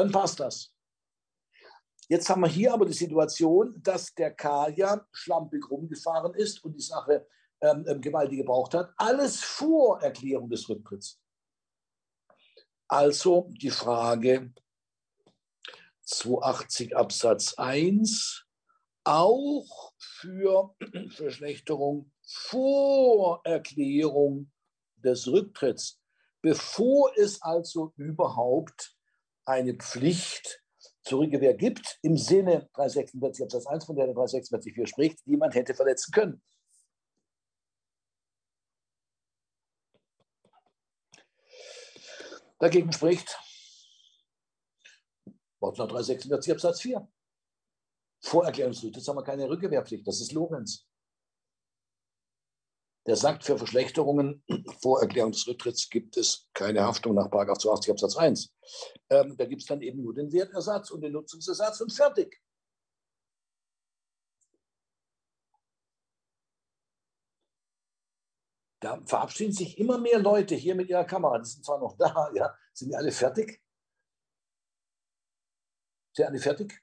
[0.00, 0.72] dann passt das.
[2.08, 6.72] Jetzt haben wir hier aber die Situation, dass der K ja schlampig rumgefahren ist und
[6.72, 7.28] die Sache
[7.60, 8.92] ähm, ähm, gewaltig gebraucht hat.
[8.96, 11.20] Alles vor Erklärung des Rücktritts.
[12.88, 14.52] Also die Frage
[16.02, 18.44] 280 Absatz 1
[19.04, 20.74] auch für
[21.10, 24.50] Verschlechterung vor Erklärung
[24.96, 26.00] des Rücktritts,
[26.42, 28.96] bevor es also überhaupt
[29.50, 30.62] eine Pflicht
[31.02, 35.36] zur Rückkehr gibt, im Sinne 346 Absatz 1, von der der 346 4 spricht, die
[35.36, 36.42] man hätte verletzen können.
[42.58, 43.38] Dagegen spricht
[45.60, 47.08] Wortlaut 346 Absatz 4.
[48.22, 50.06] Vorerklärungsritus haben wir keine Rückgewehrpflicht.
[50.06, 50.86] Das ist Lorenz.
[53.06, 54.44] Der sagt, für Verschlechterungen
[54.82, 58.52] vor Erklärung des Rücktritts gibt es keine Haftung nach 82 Absatz 1.
[59.08, 62.40] Ähm, da gibt es dann eben nur den Wertersatz und den Nutzungsersatz und fertig.
[68.80, 71.38] Da verabschieden sich immer mehr Leute hier mit ihrer Kamera.
[71.38, 72.54] Die sind zwar noch da, ja.
[72.72, 73.62] Sind die alle fertig?
[76.14, 76.82] Sind alle fertig?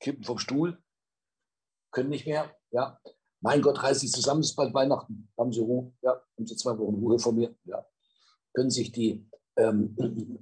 [0.00, 0.82] Kippen vom Stuhl,
[1.90, 2.50] können nicht mehr.
[2.70, 3.00] Ja.
[3.40, 5.30] Mein Gott, reiß sich zusammen, es ist bald Weihnachten.
[5.38, 5.92] Haben Sie Ruhe?
[6.02, 7.54] Ja, haben Sie zwei Wochen Ruhe von mir?
[7.64, 7.86] Ja.
[8.52, 9.96] Können sich die ähm,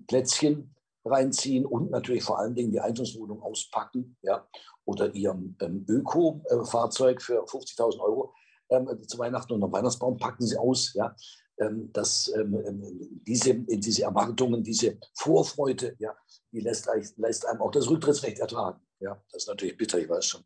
[0.09, 0.75] Plätzchen
[1.05, 4.17] reinziehen und natürlich vor allen Dingen die Eigentumswohnung auspacken.
[4.23, 4.47] Ja.
[4.85, 5.31] Oder Ihr
[5.61, 8.35] ähm, Öko-Fahrzeug für 50.000 Euro
[8.71, 10.95] ähm, zu Weihnachten und am Weihnachtsbaum packen Sie aus.
[10.95, 11.15] Ja.
[11.59, 16.15] Ähm, dass ähm, ähm, diese, diese Erwartungen, diese Vorfreude, ja,
[16.53, 16.87] die lässt,
[17.17, 18.79] lässt einem auch das Rücktrittsrecht ertragen.
[19.01, 20.43] Ja, das ist natürlich bitter, ich weiß schon.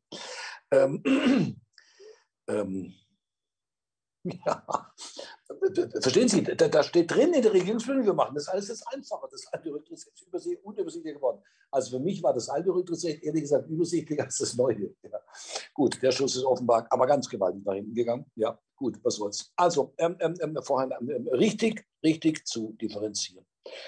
[0.72, 1.02] Ähm,
[2.48, 2.94] ähm,
[4.22, 4.92] ja,
[6.02, 9.28] verstehen Sie, da, da, steht drin in der Regierungsbildung, wir machen das alles jetzt einfacher.
[9.30, 11.42] Das alte Rücktrittsrecht ist unübersichtlicher geworden.
[11.70, 14.94] Also für mich war das alte Rücktrittsrecht ehrlich gesagt übersichtlicher als das neue.
[15.02, 15.18] Ja.
[15.72, 18.26] Gut, der Schuss ist offenbar aber ganz gewaltig nach hinten gegangen.
[18.34, 19.52] Ja, gut, was soll's.
[19.56, 23.46] Also ähm, ähm, ähm vorhin ähm, richtig, richtig zu differenzieren.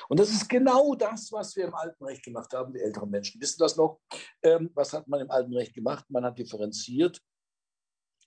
[0.09, 3.41] Und das ist genau das, was wir im alten Recht gemacht haben, die älteren Menschen.
[3.41, 4.01] Wissen das noch?
[4.43, 6.05] Ähm, was hat man im alten Recht gemacht?
[6.09, 7.23] Man hat differenziert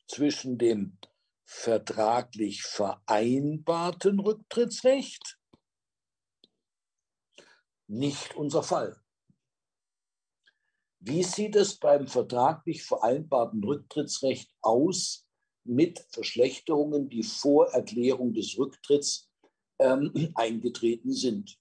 [0.08, 0.98] zwischen dem
[1.46, 5.38] vertraglich vereinbarten Rücktrittsrecht,
[7.88, 9.00] nicht unser Fall.
[11.00, 15.28] Wie sieht es beim vertraglich vereinbarten Rücktrittsrecht aus
[15.64, 19.25] mit Verschlechterungen, die vor Erklärung des Rücktritts
[19.80, 21.60] ähm, eingetreten sind.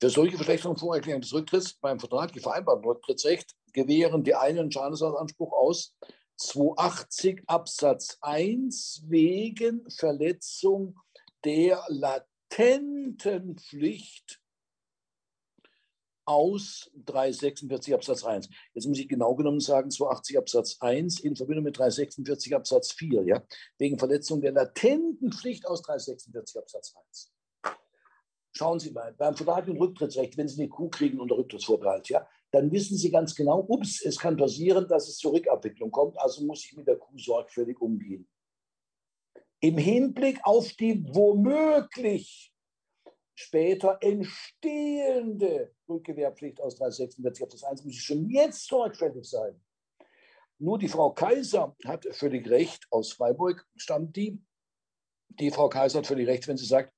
[0.00, 4.72] Für solche Verschlechterungen vor Erklärung des Rücktritts beim Vertrag, die vereinbarten Rücktrittsrecht, gewähren die einen
[4.72, 5.94] Schadensersatzanspruch aus
[6.38, 10.98] 280 Absatz 1 wegen Verletzung
[11.44, 14.41] der latenten Pflicht
[16.24, 18.48] aus 346 Absatz 1.
[18.74, 23.24] Jetzt muss ich genau genommen sagen 280 Absatz 1 in Verbindung mit 346 Absatz 4,
[23.24, 23.42] ja,
[23.78, 27.32] wegen Verletzung der latenten Pflicht aus 346 Absatz 1.
[28.54, 32.28] Schauen Sie mal, beim Vertrag und Rücktrittsrecht, wenn Sie eine Kuh kriegen unter Rücktrittsvorbehalt, ja,
[32.50, 36.44] dann wissen Sie ganz genau, ups, es kann passieren, dass es zur Rückabwicklung kommt, also
[36.44, 38.28] muss ich mit der Kuh sorgfältig umgehen.
[39.60, 42.51] Im Hinblick auf die womöglich
[43.34, 49.60] später entstehende Rückgewehrpflicht aus 346 Absatz 1 muss schon jetzt sorgfältig sein.
[50.58, 54.40] Nur die Frau Kaiser hat völlig recht, aus Freiburg stammt die.
[55.28, 56.92] Die Frau Kaiser hat völlig recht, wenn sie sagt,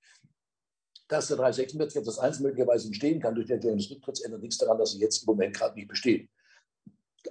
[1.09, 4.59] dass der 346 Absatz 1 möglicherweise entstehen kann durch die Erklärung des Rücktritts, ändert nichts
[4.59, 6.29] daran, dass sie jetzt im Moment gerade nicht besteht.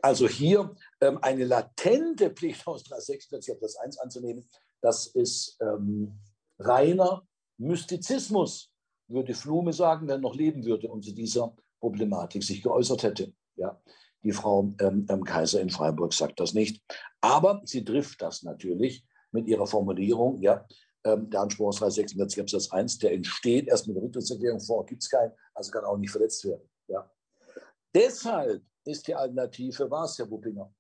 [0.02, 4.50] Also hier ähm, eine latente Pflicht aus 346 Absatz 1 anzunehmen,
[4.82, 6.20] das ist ähm,
[6.58, 7.28] reiner
[7.58, 8.73] Mystizismus
[9.08, 13.34] würde Flume sagen, wenn er noch leben würde und zu dieser Problematik sich geäußert hätte.
[13.56, 13.82] Ja,
[14.24, 16.82] die Frau ähm, ähm, Kaiser in Freiburg sagt das nicht.
[17.22, 20.42] Aber sie trifft das natürlich mit ihrer Formulierung.
[20.42, 20.66] Ja,
[21.04, 25.04] ähm, der Anspruch aus 346 Absatz 1, der entsteht erst mit der Rücktrittserklärung vor, gibt
[25.04, 26.70] es keinen, also kann auch nicht verletzt werden.
[26.88, 27.10] Ja.
[27.94, 30.74] Deshalb ist die Alternative, war es, Herr Wuppinger,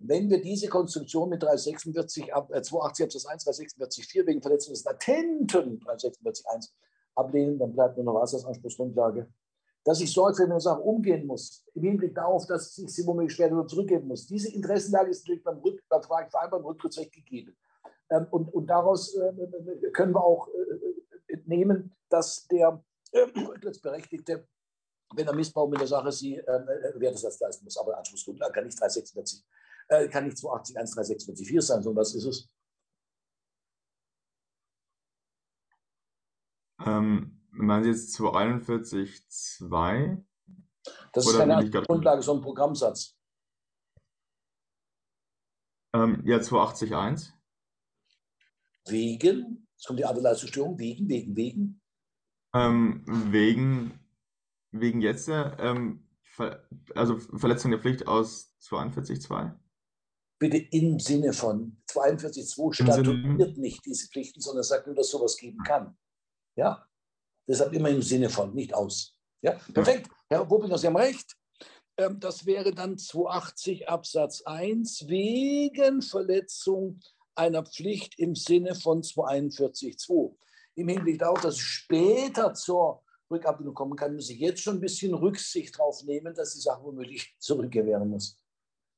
[0.00, 4.84] wenn wir diese Konstruktion mit 346, äh, 280 Absatz 1, 346 4 wegen Verletzung des
[4.84, 6.74] latenten 346 1
[7.14, 9.28] ablehnen, dann bleibt nur noch Wassersanspruchsgrundlage.
[9.84, 13.34] Dass ich sorgfältig mit der Sache umgehen muss, im Hinblick darauf, dass ich sie womöglich
[13.34, 14.26] später zurückgeben muss.
[14.26, 17.54] Diese Interessenlage ist natürlich beim, Rück, beim Frage vereinbarten Rücktrittsrecht gegeben.
[18.10, 22.82] Ähm, und, und daraus äh, können wir auch äh, entnehmen, dass der
[23.12, 24.46] äh, Rücktrittsberechtigte,
[25.14, 28.80] wenn er Missbrauch mit der Sache sie äh, Wertesatz leisten muss, aber Anspruchsgrundlage kann nicht
[28.80, 29.44] 346
[29.88, 32.48] Äh, kann nicht 280 13644 sein, sondern was ist es?
[36.84, 40.24] Ähm, meinen Sie jetzt 241,2?
[41.12, 43.16] Das ist keine Grundlage, sondern ein Programmsatz.
[45.94, 47.30] Ähm, ja, 280,1.
[48.86, 51.80] Wegen, es kommt die Aderleistungsstörung, wegen, wegen, wegen.
[52.54, 54.00] Ähm, wegen,
[54.72, 56.66] wegen jetzt, ähm, Ver
[56.96, 59.52] also Verletzung der Pflicht aus 42.2?
[60.40, 65.58] Bitte im Sinne von 42.2 statuiert nicht diese Pflichten, sondern sagt nur, dass sowas geben
[65.64, 65.96] kann.
[66.56, 66.86] Ja,
[67.48, 69.16] deshalb immer im Sinne von, nicht aus.
[69.42, 70.10] Ja, perfekt.
[70.28, 71.36] Herr Wuppinger, Sie haben recht.
[71.96, 77.00] Ähm, das wäre dann 280 Absatz 1 wegen Verletzung
[77.34, 80.34] einer Pflicht im Sinne von 241.2.
[80.76, 84.80] Im Hinblick darauf, dass es später zur Rückabwicklung kommen kann, muss ich jetzt schon ein
[84.80, 88.38] bisschen Rücksicht darauf nehmen, dass die Sache womöglich zurückgewähren muss.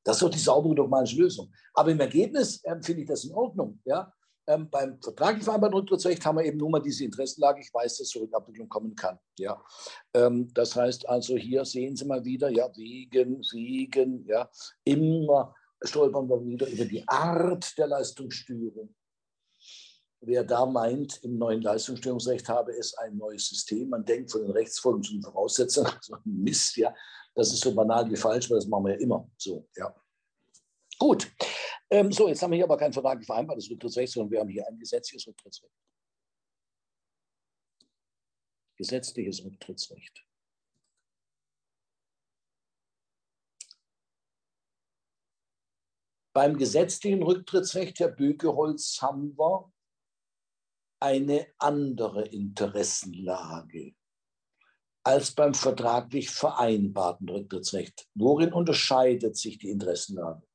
[0.04, 1.52] Das ist doch die saubere dogmatische Lösung.
[1.74, 3.80] Aber im Ergebnis äh, finde ich das in Ordnung.
[3.84, 4.12] Ja?
[4.48, 7.60] Ähm, beim vertraglich vereinbarten Rücktrittsrecht haben wir eben nur mal diese Interessenlage.
[7.60, 9.18] Ich weiß, dass zur Rückabwicklung kommen kann.
[9.38, 9.60] Ja?
[10.14, 14.48] Ähm, das heißt also, hier sehen Sie mal wieder, ja, wegen, wegen, ja,
[14.84, 18.94] immer stolpern wir wieder über die Art der Leistungsstörung.
[20.20, 24.50] Wer da meint, im neuen Leistungsstörungsrecht habe es ein neues System, man denkt von den
[24.50, 26.94] Rechtsfolgen zu den Voraussetzungen, so ein Mist, ja,
[27.34, 29.94] das ist so banal wie falsch, weil das machen wir ja immer so, ja.
[30.98, 31.30] Gut,
[31.90, 34.66] ähm, so, jetzt haben wir hier aber kein vertraglich vereinbartes Rücktrittsrecht, sondern wir haben hier
[34.66, 35.72] ein gesetzliches Rücktrittsrecht.
[38.76, 40.26] Gesetzliches Rücktrittsrecht.
[46.34, 49.72] Beim gesetzlichen Rücktrittsrecht, Herr Bügeholz, haben wir
[51.00, 53.94] eine andere Interessenlage
[55.02, 58.08] als beim vertraglich vereinbarten Rücktrittsrecht.
[58.14, 60.45] Worin unterscheidet sich die Interessenlage?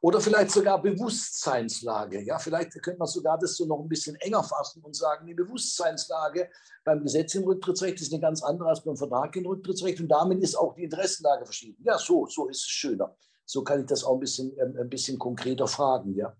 [0.00, 2.22] Oder vielleicht sogar Bewusstseinslage.
[2.22, 5.34] Ja, vielleicht könnte man sogar das so noch ein bisschen enger fassen und sagen, die
[5.34, 6.50] Bewusstseinslage
[6.84, 10.42] beim Gesetz im Rücktrittsrecht ist eine ganz andere als beim Vertrag im Rücktrittsrecht und damit
[10.42, 11.82] ist auch die Interessenlage verschieden.
[11.84, 13.16] Ja, so, so ist es schöner.
[13.44, 16.14] So kann ich das auch ein bisschen, ähm, ein bisschen konkreter fragen.
[16.14, 16.36] Ja.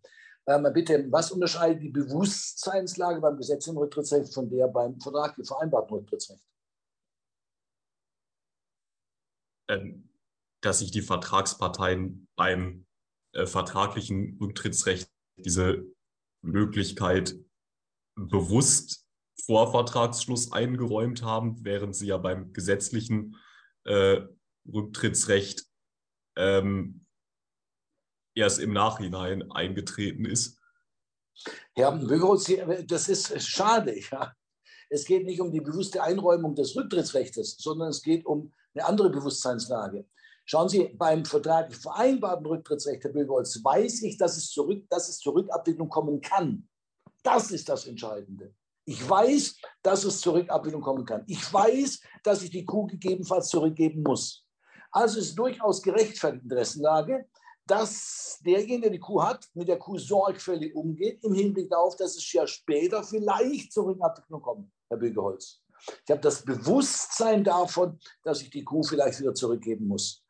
[0.47, 5.97] Ähm, bitte, was unterscheidet die Bewusstseinslage beim Gesetz im Rücktrittsrecht von der beim Vertrag, vereinbarten
[5.97, 6.45] Rücktrittsrecht?
[9.69, 10.09] Ähm,
[10.61, 12.86] dass sich die Vertragsparteien beim
[13.37, 15.85] äh, vertraglichen Rücktrittsrecht diese
[16.43, 17.37] Möglichkeit
[18.15, 19.07] bewusst
[19.45, 23.37] vor Vertragsschluss eingeräumt haben, während sie ja beim gesetzlichen
[23.85, 24.23] äh,
[24.73, 25.67] Rücktrittsrecht
[26.37, 27.07] ähm,
[28.35, 30.59] erst im Nachhinein eingetreten ist.
[31.77, 33.99] Ja, das ist schade.
[34.11, 34.35] Ja.
[34.89, 39.11] Es geht nicht um die bewusste Einräumung des Rücktrittsrechts, sondern es geht um eine andere
[39.11, 40.07] Bewusstseinslage.
[40.49, 45.19] Schauen Sie, beim vertraglich vereinbarten Rücktrittsrecht, Herr Bögeholz, weiß ich, dass es, zurück, dass es
[45.19, 46.69] zur Rückabwicklung kommen kann.
[47.25, 48.55] Das ist das Entscheidende.
[48.85, 51.25] Ich weiß, dass es zur Rückabwicklung kommen kann.
[51.27, 54.47] Ich weiß, dass ich die Kuh gegebenenfalls zurückgeben muss.
[54.93, 57.27] Also ist durchaus gerechtfertigte Interessenlage,
[57.67, 62.17] dass derjenige, der die Kuh hat, mit der Kuh sorgfältig umgeht, im Hinblick darauf, dass
[62.17, 65.61] es ja später vielleicht zur Rückabwicklung kommt, Herr Bügeholz.
[66.05, 70.23] Ich habe das Bewusstsein davon, dass ich die Kuh vielleicht wieder zurückgeben muss.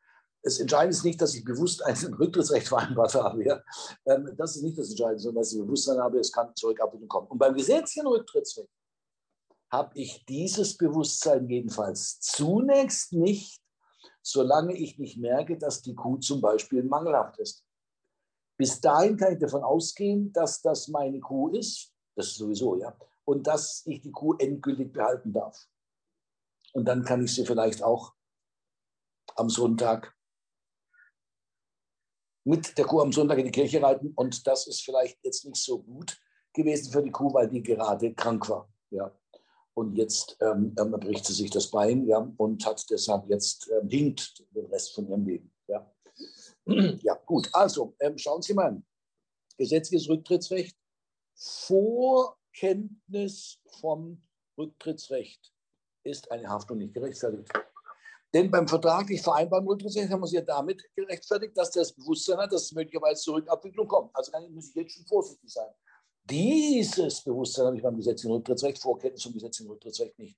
[0.43, 3.43] Das Entscheidende ist nicht, dass ich bewusst ein Rücktrittsrecht vereinbart habe.
[3.43, 3.61] Ja.
[4.05, 7.09] Ähm, das ist nicht das Entscheidende, sondern dass ich Bewusstsein habe, es kann zur Rückabwicklung
[7.09, 7.27] kommen.
[7.27, 8.69] Und beim gesetzlichen Rücktrittsrecht
[9.69, 13.61] habe ich dieses Bewusstsein jedenfalls zunächst nicht,
[14.21, 17.65] solange ich nicht merke, dass die Kuh zum Beispiel mangelhaft ist.
[18.57, 22.97] Bis dahin kann ich davon ausgehen, dass das meine Kuh ist, das ist sowieso, ja,
[23.25, 25.67] und dass ich die Kuh endgültig behalten darf.
[26.73, 28.13] Und dann kann ich sie vielleicht auch
[29.35, 30.16] am Sonntag
[32.47, 34.13] mit der Kuh am Sonntag in die Kirche reiten.
[34.15, 36.17] Und das ist vielleicht jetzt nicht so gut
[36.53, 38.67] gewesen für die Kuh, weil die gerade krank war.
[38.89, 39.11] Ja
[39.77, 43.87] und jetzt ähm, ähm, bricht sie sich das Bein ja, und hat deshalb jetzt ähm,
[43.87, 45.53] hinkt den Rest von ihrem Leben.
[45.67, 45.93] Ja,
[46.65, 47.47] ja gut.
[47.53, 48.81] Also ähm, schauen Sie mal.
[49.55, 50.75] Gesetzliches Rücktrittsrecht.
[51.35, 54.23] Vorkenntnis vom
[54.57, 55.53] Rücktrittsrecht
[56.03, 57.47] ist eine Haftung nicht gerechtfertigt.
[58.33, 62.51] Denn beim vertraglich vereinbarten Rücktrittsrecht haben wir es ja damit gerechtfertigt, dass das Bewusstsein hat,
[62.51, 64.13] dass es möglicherweise zur Rückabwicklung kommt.
[64.13, 65.69] Also muss ich jetzt schon vorsichtig sein.
[66.29, 70.37] Dieses Bewusstsein habe ich beim gesetzlichen Rücktrittsrecht, Vorkenntnis vom gesetzlichen Rücktrittsrecht nicht.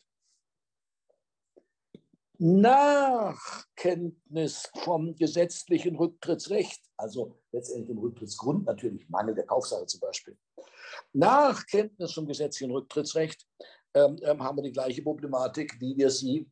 [2.37, 10.37] Nach Kenntnis vom gesetzlichen Rücktrittsrecht, also letztendlich dem Rücktrittsgrund natürlich, Mangel der Kaufsache zum Beispiel,
[11.11, 13.45] nach Kenntnis vom gesetzlichen Rücktrittsrecht
[13.93, 16.49] ähm, ähm, haben wir die gleiche Problematik, wie wir sie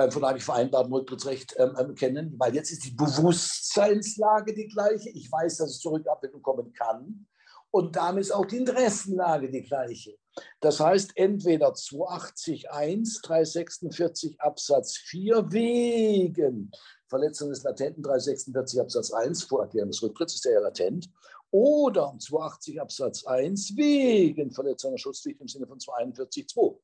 [0.00, 5.10] beim vertraglich vereinbarten Rücktrittsrecht ähm, ähm, kennen, weil jetzt ist die Bewusstseinslage die gleiche.
[5.10, 6.02] Ich weiß, dass es zur
[6.42, 7.26] kommen kann.
[7.70, 10.16] Und damit ist auch die Interessenlage die gleiche.
[10.60, 16.70] Das heißt, entweder 280.1, 346 Absatz 4 wegen
[17.06, 21.10] Verletzung des latenten 346 Absatz 1, Vorerklärung des Rücktritts ist der ja latent,
[21.50, 26.78] oder 280 Absatz 1 wegen Verletzung der Schutzpflicht im Sinne von 241.2.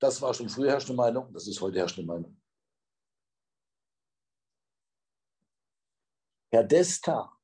[0.00, 2.40] Das war schon früher herrschende Meinung, das ist heute herrschende Meinung.
[6.50, 7.38] Herr Desta,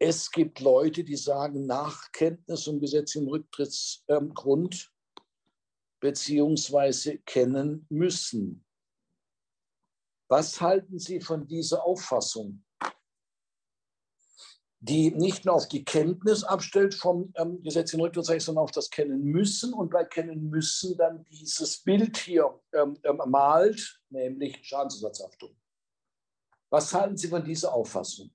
[0.00, 5.24] es gibt Leute, die sagen, Nachkenntnis und Gesetz im Rücktrittsgrund ähm,
[6.00, 8.64] beziehungsweise kennen müssen.
[10.30, 12.64] Was halten Sie von dieser Auffassung?
[14.80, 18.90] Die nicht nur auf die Kenntnis abstellt vom ähm, Gesetz in Rücktrittsrecht, sondern auf das
[18.90, 25.56] Kennen müssen und bei Kennen müssen dann dieses Bild hier ähm, ähm, malt, nämlich Schadensersatzhaftung.
[26.70, 28.30] Was halten Sie von dieser Auffassung?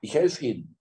[0.00, 0.76] Ich helfe Ihnen.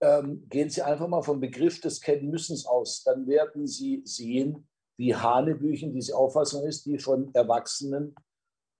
[0.00, 3.04] Ähm, gehen Sie einfach mal vom Begriff des Kennenmüssens aus.
[3.04, 8.16] Dann werden Sie sehen, wie Hanebüchen diese Auffassung ist, die von Erwachsenen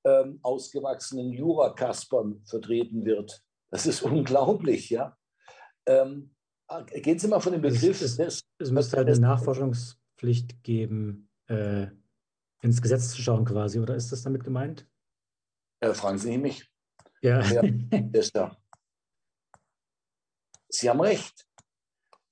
[0.04, 3.42] ähm, ausgewachsenen Jurakaspern vertreten wird.
[3.70, 5.16] Das ist unglaublich, ja.
[5.86, 6.34] Ähm,
[7.02, 8.02] gehen Sie mal von dem Begriff.
[8.02, 11.86] Es, es, es müsste halt eine Nachforschungspflicht geben, äh,
[12.60, 14.86] ins Gesetz zu schauen quasi, oder ist das damit gemeint?
[15.80, 16.68] Äh, fragen Sie mich.
[17.22, 17.40] Ja.
[17.42, 17.62] ja
[18.12, 18.56] ist da.
[20.68, 21.46] Sie haben recht.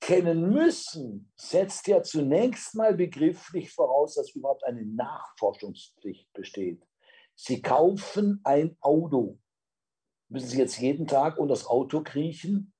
[0.00, 6.86] Kennen müssen setzt ja zunächst mal begrifflich voraus, dass überhaupt eine Nachforschungspflicht besteht.
[7.36, 9.38] Sie kaufen ein Auto.
[10.28, 12.72] Müssen Sie jetzt jeden Tag unter das Auto kriechen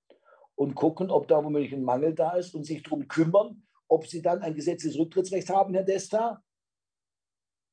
[0.56, 4.22] und gucken, ob da womöglich ein Mangel da ist und sich darum kümmern, ob Sie
[4.22, 6.42] dann ein gesetzliches Rücktrittsrecht haben, Herr Desta?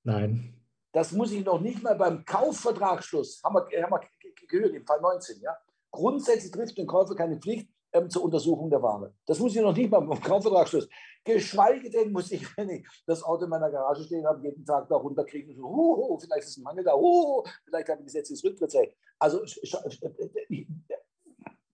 [0.04, 0.60] Nein.
[0.92, 5.02] Das muss ich noch nicht mal beim Kaufvertragsschluss, haben wir, haben wir gehört, im Fall
[5.02, 5.58] 19, ja.
[5.90, 9.14] Grundsätzlich trifft den Käufer keine Pflicht, ähm, zur Untersuchung der Ware.
[9.26, 10.90] Das muss ich noch nicht mal beim Kaufvertragsschluss.
[11.24, 14.90] Geschweige denn muss ich, wenn ich das Auto in meiner Garage stehen habe, jeden Tag
[14.90, 18.44] da runterkriegen und so, uh, vielleicht ist ein Mangel da, uh, vielleicht habe ich gesetzliches
[18.44, 18.98] Rücktrittsrecht.
[19.20, 19.46] Also,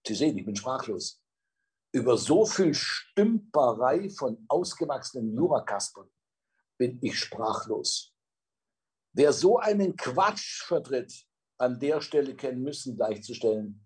[0.06, 1.22] Sie sehen, ich bin sprachlos.
[1.92, 6.10] Über so viel Stümperei von ausgewachsenen Jurakaspern
[6.78, 8.14] bin ich sprachlos.
[9.14, 11.26] Wer so einen Quatsch vertritt,
[11.58, 13.84] an der Stelle kennen müssen, gleichzustellen,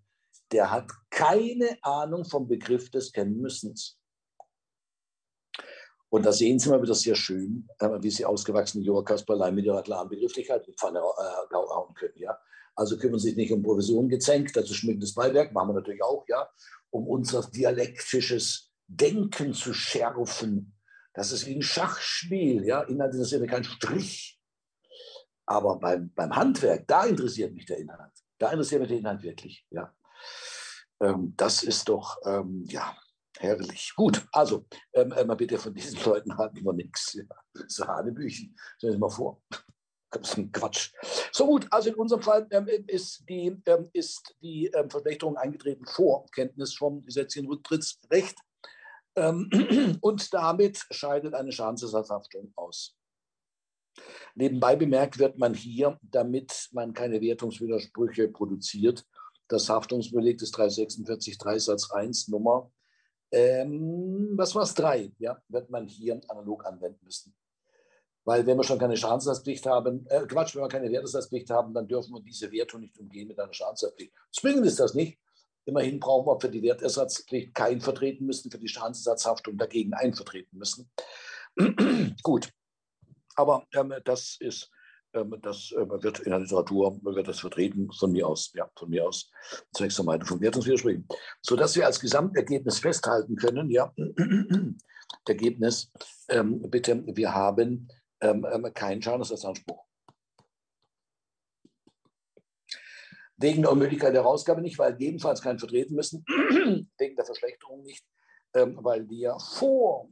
[0.52, 3.98] der hat keine Ahnung vom Begriff des Kennenmüssens.
[6.14, 9.82] Und da sehen Sie mal wieder sehr schön, äh, wie Sie ausgewachsene Jura-Kasperlein mit ihrer
[9.82, 12.16] klaren Begrifflichkeit in Pfanne äh, hauen können.
[12.16, 12.38] Ja?
[12.76, 16.24] Also kümmern Sie sich nicht um Provision gezänkt, ist schmückendes Beiwerk, machen wir natürlich auch,
[16.28, 16.48] ja,
[16.90, 20.76] um unser dialektisches Denken zu schärfen.
[21.14, 24.40] Das ist wie ein Schachspiel, ja, Inhalt interessiert mich kein Strich.
[25.46, 28.12] Aber beim, beim Handwerk, da interessiert mich der Inhalt.
[28.38, 29.94] Da interessiert mich der Inhalt wirklich, ja.
[31.00, 32.96] Ähm, das ist doch, ähm, ja,
[33.38, 33.92] herrlich.
[33.96, 37.14] Gut, also, ähm, äh, mal bitte von diesen Leuten halten wir nichts.
[37.14, 37.24] Ja.
[37.66, 39.42] So Hanebüchen, stellen Sie mal vor.
[40.10, 40.92] Das ist ein Quatsch.
[41.32, 45.86] So gut, also in unserem Fall ähm, ist die, ähm, ist die ähm, Verschlechterung eingetreten
[45.86, 48.38] vor Kenntnis vom gesetzlichen Rücktrittsrecht.
[49.16, 49.50] Ähm,
[50.00, 52.96] und damit scheidet eine Schadensersatzhaftung aus.
[54.34, 59.04] Nebenbei bemerkt wird man hier, damit man keine Wertungswidersprüche produziert,
[59.48, 62.70] das Haftungsbeleg des 346 3 Satz 1 Nummer,
[63.30, 67.34] ähm, was war es, 3, ja, wird man hier analog anwenden müssen.
[68.24, 71.86] Weil wenn wir schon keine Schadensersatzpflicht haben, äh, Quatsch, wenn wir keine Wertersatzpflicht haben, dann
[71.86, 74.12] dürfen wir diese Wertung nicht umgehen mit einer Schadensersatzpflicht.
[74.32, 75.18] Zwingend ist das nicht.
[75.66, 80.90] Immerhin brauchen wir für die Wertersatzpflicht kein vertreten müssen, für die Schadensersatzhaftung dagegen einvertreten müssen.
[82.22, 82.50] Gut.
[83.36, 84.70] Aber ähm, das ist
[85.14, 89.06] das ähm, wird in der Literatur wird das vertreten von mir aus, ja, von mir
[89.06, 89.30] aus,
[89.72, 91.06] zwecks Vermeidung von Wertungswidersprüchen.
[91.40, 93.92] Sodass wir als Gesamtergebnis festhalten können, ja,
[95.28, 95.90] Ergebnis,
[96.28, 97.88] ähm, bitte, wir haben
[98.20, 99.84] ähm, ähm keinen Schadensersatzanspruch.
[103.36, 106.24] Wegen der Unmöglichkeit der Herausgabe nicht, weil jedenfalls keinen vertreten müssen,
[106.98, 108.04] wegen der Verschlechterung nicht,
[108.54, 110.08] ähm, weil wir vor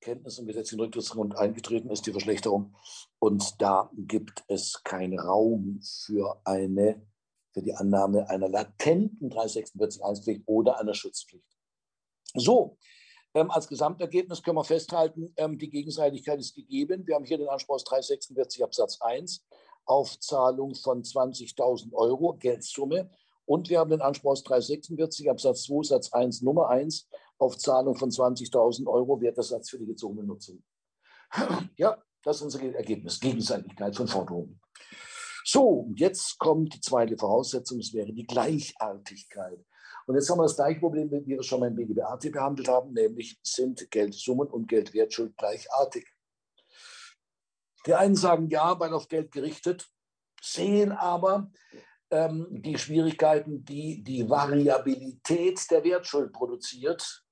[0.00, 2.74] Kenntnis im gesetzlichen Rücktrittsgrund eingetreten ist, die Verschlechterung.
[3.18, 7.06] Und da gibt es keinen Raum für eine,
[7.52, 11.46] für die Annahme einer latenten 346.1-Pflicht oder einer Schutzpflicht.
[12.34, 12.78] So,
[13.34, 17.06] ähm, als Gesamtergebnis können wir festhalten, ähm, die Gegenseitigkeit ist gegeben.
[17.06, 19.44] Wir haben hier den Anspruch aus 346 Absatz 1
[19.84, 23.10] auf Zahlung von 20.000 Euro Geldsumme
[23.44, 27.08] Und wir haben den Anspruch aus 346 Absatz 2 Satz 1 Nummer 1
[27.40, 30.62] auf Zahlung von 20.000 Euro Wertersatz für die gezogene Nutzung.
[31.76, 34.60] Ja, das ist unser Ergebnis, Gegenseitigkeit von Forderungen.
[35.44, 39.64] So, und jetzt kommt die zweite Voraussetzung, das wäre die Gleichartigkeit.
[40.06, 42.68] Und jetzt haben wir das gleiche Problem, wie wir es schon mal im BGB-AT behandelt
[42.68, 46.06] haben, nämlich sind Geldsummen und Geldwertschuld gleichartig.
[47.86, 49.88] Die einen sagen ja, weil auf Geld gerichtet,
[50.42, 51.50] sehen aber
[52.10, 57.24] ähm, die Schwierigkeiten, die die Variabilität der Wertschuld produziert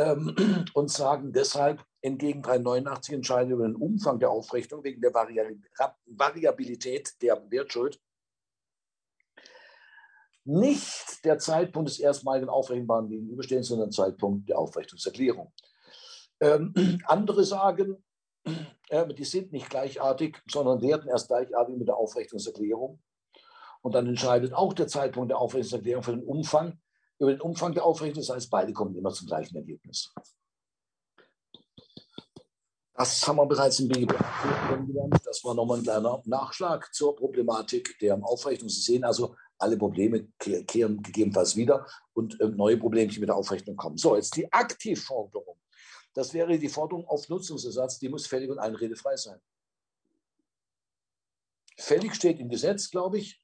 [0.00, 0.34] ähm,
[0.74, 7.50] und sagen deshalb, entgegen 389 entscheiden über den Umfang der Aufrechnung wegen der Variabilität der
[7.50, 8.00] Wertschuld
[10.44, 15.52] nicht der Zeitpunkt des erstmaligen aufrechenbaren Gegenüberstehens, sondern der Zeitpunkt der Aufrechnungserklärung.
[16.40, 16.74] Ähm,
[17.06, 18.02] andere sagen,
[18.88, 23.02] äh, die sind nicht gleichartig, sondern werden erst gleichartig mit der Aufrechnungserklärung.
[23.82, 26.78] Und dann entscheidet auch der Zeitpunkt der Aufrechnungserklärung für den Umfang,
[27.20, 28.24] über den Umfang der Aufrechnung.
[28.24, 30.12] Das heißt, beide kommen immer zum gleichen Ergebnis.
[32.94, 34.12] Das haben wir bereits im BGB
[34.68, 35.20] kennengelernt.
[35.24, 38.68] Das war nochmal ein kleiner Nachschlag zur Problematik der Aufrechnung.
[38.68, 43.76] Sie sehen also, alle Probleme kehren gegebenenfalls wieder und äh, neue Probleme mit der Aufrechnung
[43.76, 43.98] kommen.
[43.98, 45.58] So, jetzt die Aktivforderung.
[46.14, 49.38] Das wäre die Forderung auf Nutzungsersatz, die muss fällig und einredefrei sein.
[51.76, 53.40] Fällig steht im Gesetz, glaube ich,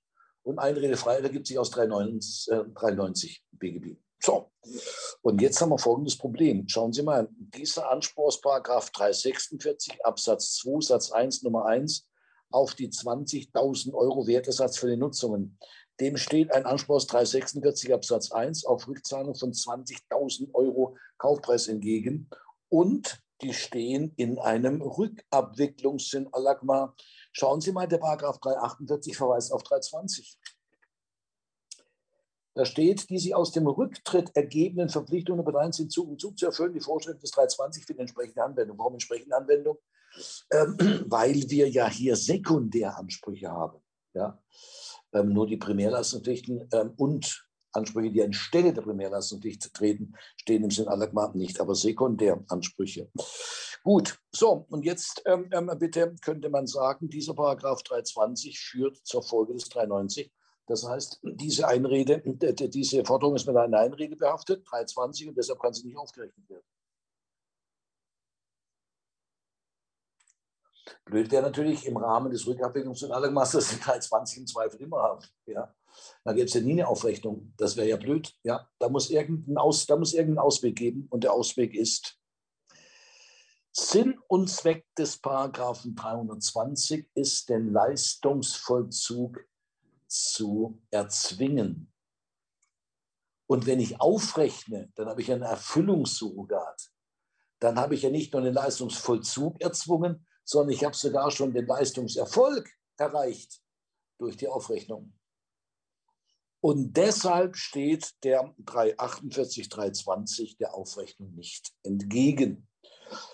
[0.46, 3.96] und einredefrei ergibt sich aus 390, äh, 390 BGB.
[4.20, 4.50] So,
[5.22, 6.68] und jetzt haben wir folgendes Problem.
[6.68, 12.08] Schauen Sie mal, dieser Anspruch aus 346 Absatz 2 Satz 1 Nummer 1
[12.50, 15.58] auf die 20.000 Euro Wertesatz für die Nutzungen.
[16.00, 22.30] Dem steht ein Anspruch aus 346 Absatz 1 auf Rückzahlung von 20.000 Euro Kaufpreis entgegen
[22.68, 26.94] und die stehen in einem Rückabwicklungssinn Alagma.
[27.32, 30.38] Schauen Sie mal, der Paragraph 348 verweist auf 320.
[32.54, 36.46] Da steht, die sich aus dem Rücktritt ergebenden Verpflichtungen bereit sind, Zug um Zug zu
[36.46, 38.78] erfüllen, die Vorschrift des 320 für die entsprechende Anwendung.
[38.78, 39.76] Warum entsprechende Anwendung?
[40.50, 43.82] Ähm, weil wir ja hier Sekundäransprüche haben.
[44.14, 44.42] Ja?
[45.12, 47.45] Ähm, nur die Primärleistungspflichten ähm, und
[47.76, 53.10] Ansprüche, die anstelle der Primärleistungspflicht treten, stehen im Sinn aller Gmaßen nicht, aber Sekundäransprüche.
[53.82, 59.22] Gut, so, und jetzt ähm, ähm bitte könnte man sagen, dieser Paragraph 320 führt zur
[59.22, 60.32] Folge des 390.
[60.66, 65.72] Das heißt, diese Einrede, diese Forderung ist mit einer Einrede behaftet, 320, und deshalb kann
[65.72, 66.64] sie nicht aufgerechnet werden.
[71.04, 75.24] Blöd wäre natürlich im Rahmen des Rückabwicklungs- und Allergmasters die 320 im Zweifel immer haben.
[75.46, 75.72] Ja.
[76.24, 77.52] Da gäbe es ja nie eine Aufrechnung.
[77.56, 78.34] Das wäre ja blöd.
[78.42, 78.68] Ja.
[78.78, 81.06] Da, muss irgendein Aus, da muss irgendein Ausweg geben.
[81.10, 82.18] Und der Ausweg ist,
[83.72, 89.38] Sinn und Zweck des Paragraphen 320 ist, den Leistungsvollzug
[90.08, 91.92] zu erzwingen.
[93.46, 96.90] Und wenn ich aufrechne, dann habe ich ein Erfüllungssurrogat.
[97.60, 101.66] Dann habe ich ja nicht nur den Leistungsvollzug erzwungen, sondern ich habe sogar schon den
[101.66, 103.60] Leistungserfolg erreicht
[104.18, 105.12] durch die Aufrechnung.
[106.66, 112.66] Und deshalb steht der 348, 320 der Aufrechnung nicht entgegen.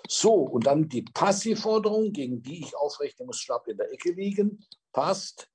[0.07, 4.63] So, und dann die Passivforderung, gegen die ich aufrechne, muss schlapp in der Ecke liegen,
[4.93, 5.49] passt.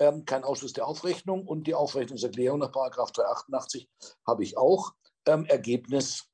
[0.00, 3.88] Ähm, kein Ausschluss der Aufrechnung und die Aufrechnungserklärung nach 388
[4.26, 4.90] habe ich auch.
[5.24, 6.24] Ähm, Ergebnis,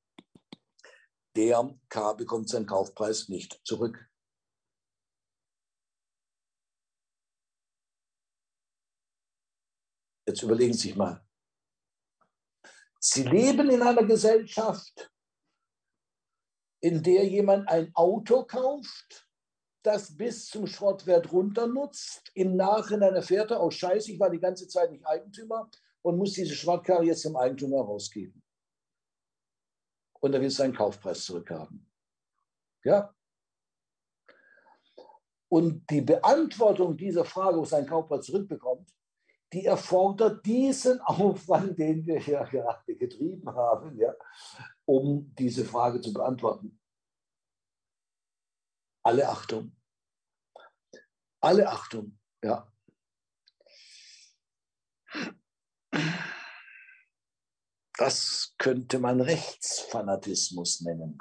[1.36, 4.05] der K bekommt seinen Kaufpreis nicht zurück.
[10.26, 11.24] Jetzt überlegen Sie sich mal.
[12.98, 15.10] Sie leben in einer Gesellschaft,
[16.80, 19.28] in der jemand ein Auto kauft,
[19.82, 22.32] das bis zum Schrottwert runter nutzt.
[22.34, 25.70] Im Nachhinein erfährt er, oh Scheiße, ich war die ganze Zeit nicht Eigentümer
[26.02, 28.42] und muss diese Schrottkarre jetzt dem Eigentümer rausgeben.
[30.20, 31.88] Und er will seinen Kaufpreis zurückhaben.
[32.82, 33.14] Ja?
[35.48, 38.92] Und die Beantwortung dieser Frage, ob seinen Kaufpreis zurückbekommt,
[39.52, 44.14] die erfordert diesen Aufwand, den wir hier gerade getrieben haben, ja,
[44.84, 46.80] um diese Frage zu beantworten.
[49.04, 49.76] Alle Achtung.
[51.40, 52.70] Alle Achtung, ja.
[57.96, 61.18] Das könnte man Rechtsfanatismus nennen.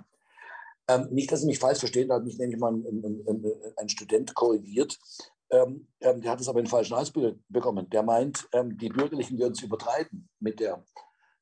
[0.87, 3.73] Ähm, nicht, dass Sie mich falsch verstehen, da hat mich nämlich mal ein, ein, ein,
[3.77, 4.99] ein Student korrigiert.
[5.51, 7.87] Ähm, ähm, der hat es aber in falschen Hals bekommen.
[7.89, 10.83] Der meint, ähm, die Bürgerlichen würden es übertreiben mit, der,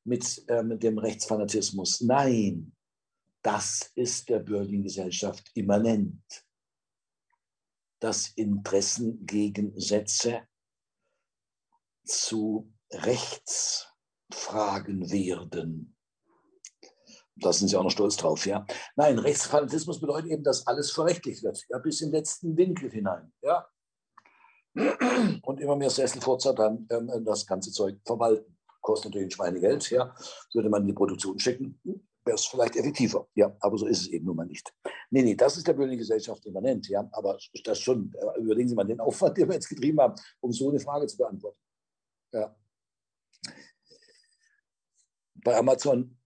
[0.04, 2.02] mit, äh, mit dem Rechtsfanatismus.
[2.02, 2.76] Nein,
[3.42, 5.10] das ist der bürgerlichen
[5.54, 6.44] immanent.
[8.00, 10.46] Dass Interessengegensätze
[12.04, 15.96] zu Rechtsfragen werden.
[17.36, 18.64] Da sind Sie auch noch stolz drauf, ja.
[18.94, 23.32] Nein, Rechtsfanatismus bedeutet eben, dass alles verrechtlicht wird, ja, bis in den letzten Winkel hinein,
[23.42, 23.66] ja.
[24.74, 28.56] Und immer mehr Sesselfurzer dann ähm, das ganze Zeug verwalten.
[28.80, 30.14] Kostet natürlich ein Schweinegeld, ja.
[30.52, 31.80] Würde man in die Produktion schicken,
[32.24, 33.28] wäre es vielleicht effektiver.
[33.34, 34.74] Ja, aber so ist es eben nun mal nicht.
[35.10, 36.88] Nee, nee, das ist der böse Gesellschaft immanent.
[36.88, 40.14] Ja, aber das schon, äh, überlegen Sie mal den Aufwand, den wir jetzt getrieben haben,
[40.40, 41.58] um so eine Frage zu beantworten.
[42.32, 42.56] Ja.
[45.34, 46.18] Bei Amazon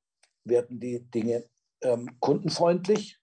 [0.45, 1.45] werden die Dinge
[1.83, 3.21] ähm, kundenfreundlich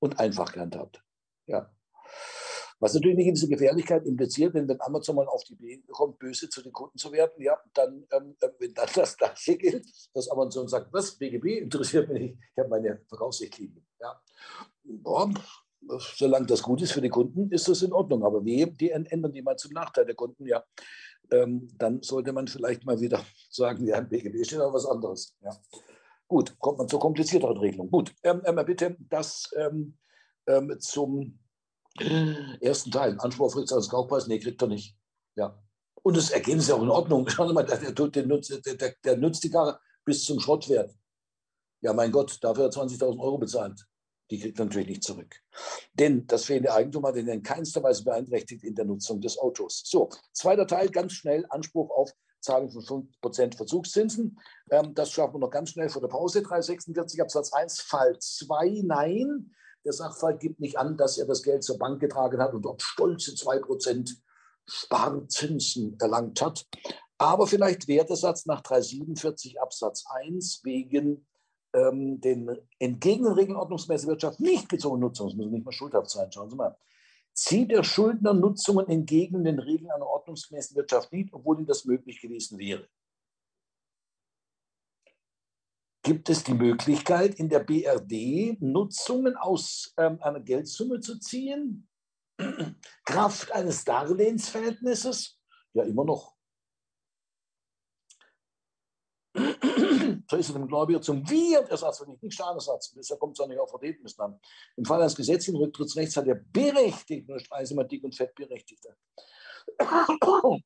[0.00, 1.02] und einfach gehandhabt.
[1.46, 1.74] Ja.
[2.80, 6.48] Was natürlich eine gewisse Gefährlichkeit impliziert, wenn, wenn Amazon mal auf die Idee kommt, böse
[6.48, 10.30] zu den Kunden zu werden, ja, dann, ähm, äh, wenn dann das Gleiche gilt, dass
[10.30, 13.82] Amazon sagt, was, BGB interessiert mich nicht, ich habe meine Verkaufsrichtlinie.
[14.00, 14.20] Ja.
[14.84, 15.30] Boah,
[16.16, 18.24] solange das gut ist für die Kunden, ist das in Ordnung.
[18.24, 20.64] Aber wie die ändern die mal zum Nachteil der Kunden, ja,
[21.30, 25.36] ähm, dann sollte man vielleicht mal wieder sagen, ja, BGB steht aber was anderes.
[25.42, 25.50] Ja.
[26.26, 27.90] Gut, kommt man zur komplizierteren Regelung.
[27.90, 29.96] Gut, ähm, bitte das ähm,
[30.46, 31.38] ähm, zum
[32.60, 34.96] Ersten Teil, Anspruch auf Rückzahlung Kaufpreis, nee, kriegt er nicht.
[35.36, 35.58] Ja.
[36.02, 37.28] Und das Ergebnis ist auch in Ordnung.
[37.28, 40.94] Schauen Sie mal, der, der, der, nutzt, der, der nutzt die Karre bis zum Schrottwert.
[41.80, 43.86] Ja, mein Gott, dafür hat er 20.000 Euro bezahlt.
[44.30, 45.36] Die kriegt er natürlich nicht zurück.
[45.94, 49.82] Denn das fehlende Eigentum hat ihn in keinster Weise beeinträchtigt in der Nutzung des Autos.
[49.86, 54.38] So, zweiter Teil, ganz schnell Anspruch auf Zahlung von 5% Verzugszinsen.
[54.70, 56.42] Ähm, das schaffen wir noch ganz schnell vor der Pause.
[56.42, 59.54] 346 Absatz 1, Fall 2, nein.
[59.84, 62.82] Der Sachverhalt gibt nicht an, dass er das Geld zur Bank getragen hat und dort
[62.82, 64.16] stolze 2%
[64.66, 66.66] Sparzinsen erlangt hat.
[67.16, 71.26] Aber vielleicht Wertesatz nach 347 Absatz 1 wegen
[71.74, 76.10] ähm, den entgegen den Regeln ordnungsmäßiger Wirtschaft nicht gezogenen Nutzung, das müssen nicht mal schuldhaft
[76.10, 76.76] sein, schauen Sie mal,
[77.32, 82.20] zieht der Schuldner Nutzungen entgegen den Regeln einer ordnungsmäßigen Wirtschaft nicht, obwohl ihm das möglich
[82.20, 82.88] gewesen wäre.
[86.08, 91.86] Gibt es die Möglichkeit, in der BRD Nutzungen aus ähm, einer Geldsumme zu ziehen?
[93.04, 95.38] Kraft eines Darlehensverhältnisses?
[95.74, 96.34] Ja, immer noch.
[99.36, 102.90] so ist es dem Gläubiger zum Wertersatz, wenn nicht Schadenersatz.
[102.92, 104.40] Deshalb kommt es auch nicht auf Verhältnis an.
[104.76, 108.96] Im Fall eines gesetzlichen Rücktrittsrechts hat der Berechtigte, nur Streise mal dick und fett Berechtigte,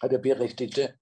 [0.00, 0.98] hat der Berechtigte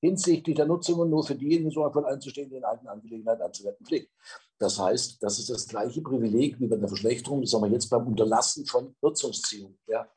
[0.00, 4.10] hinsichtlich der Nutzungen nur für diejenigen sorgvoll einzustehen, die in eigenen Angelegenheiten anzuwenden pflegt.
[4.58, 7.88] Das heißt, das ist das gleiche Privileg wie bei der Verschlechterung, das haben wir jetzt
[7.88, 9.78] beim Unterlassen von Nutzungsziehung.
[9.86, 10.08] Ja.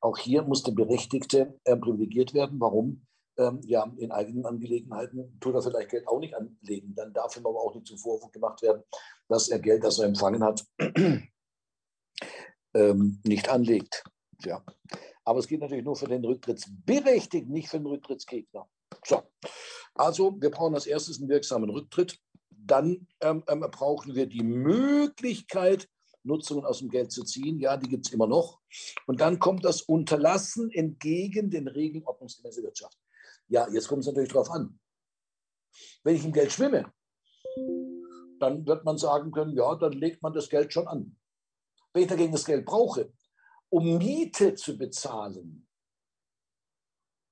[0.00, 2.60] Auch hier muss der Berechtigte äh, privilegiert werden.
[2.60, 3.06] Warum?
[3.38, 6.94] Ähm, ja, in eigenen Angelegenheiten tut er vielleicht Geld auch nicht anlegen.
[6.94, 8.82] Dann darf ihm aber auch nicht zum Vorwurf gemacht werden,
[9.28, 10.64] dass er Geld, das er empfangen hat,
[12.74, 14.04] ähm, nicht anlegt.
[14.40, 14.62] Ja.
[15.24, 18.68] Aber es geht natürlich nur für den Rücktrittsberechtigten, nicht für den Rücktrittsgegner.
[19.04, 19.22] So,
[19.94, 22.18] also wir brauchen als erstes einen wirksamen Rücktritt.
[22.50, 25.88] Dann ähm, ähm, brauchen wir die Möglichkeit,
[26.24, 27.60] Nutzungen aus dem Geld zu ziehen.
[27.60, 28.60] Ja, die gibt es immer noch.
[29.06, 32.98] Und dann kommt das Unterlassen entgegen den Regeln ordnungsgemäßer Wirtschaft.
[33.48, 34.78] Ja, jetzt kommt es natürlich darauf an.
[36.02, 36.92] Wenn ich im Geld schwimme,
[38.40, 41.16] dann wird man sagen können, ja, dann legt man das Geld schon an.
[41.92, 43.12] Wenn ich dagegen das Geld brauche,
[43.68, 45.65] um Miete zu bezahlen,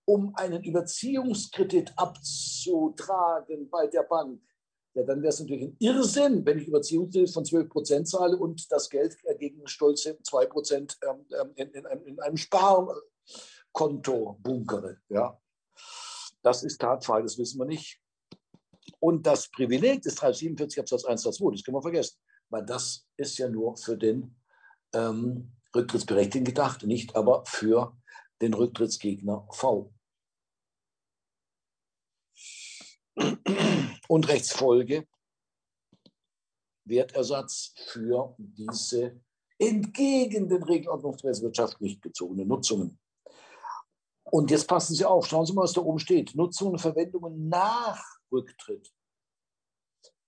[0.06, 4.40] um einen Überziehungskredit abzutragen bei der Bank,
[4.94, 8.70] ja, dann wäre es natürlich ein Irrsinn, wenn ich Überziehungskredit von 12 Prozent zahle und
[8.70, 14.98] das Geld gegen stolze 2 Prozent ähm, ähm, in, in, einem, in einem Sparkonto bunkere.
[15.08, 15.40] Ja.
[16.42, 18.00] Das ist Tatfall, das wissen wir nicht.
[19.00, 22.18] Und das Privileg des 347 Absatz 1 Satz 2, das können wir vergessen,
[22.50, 24.36] weil das ist ja nur für den
[24.92, 27.96] ähm, Rücktrittsberechtigten gedacht, nicht aber für
[28.40, 29.92] den Rücktrittsgegner V.
[34.08, 35.06] Und Rechtsfolge,
[36.84, 39.20] Wertersatz für diese
[39.58, 42.98] entgegen den Regeln Ordnungswirtschaft nicht gezogenen Nutzungen.
[44.24, 46.34] Und jetzt passen Sie auf, schauen Sie mal, was da oben steht.
[46.34, 48.92] Nutzungen und Verwendungen nach Rücktritt.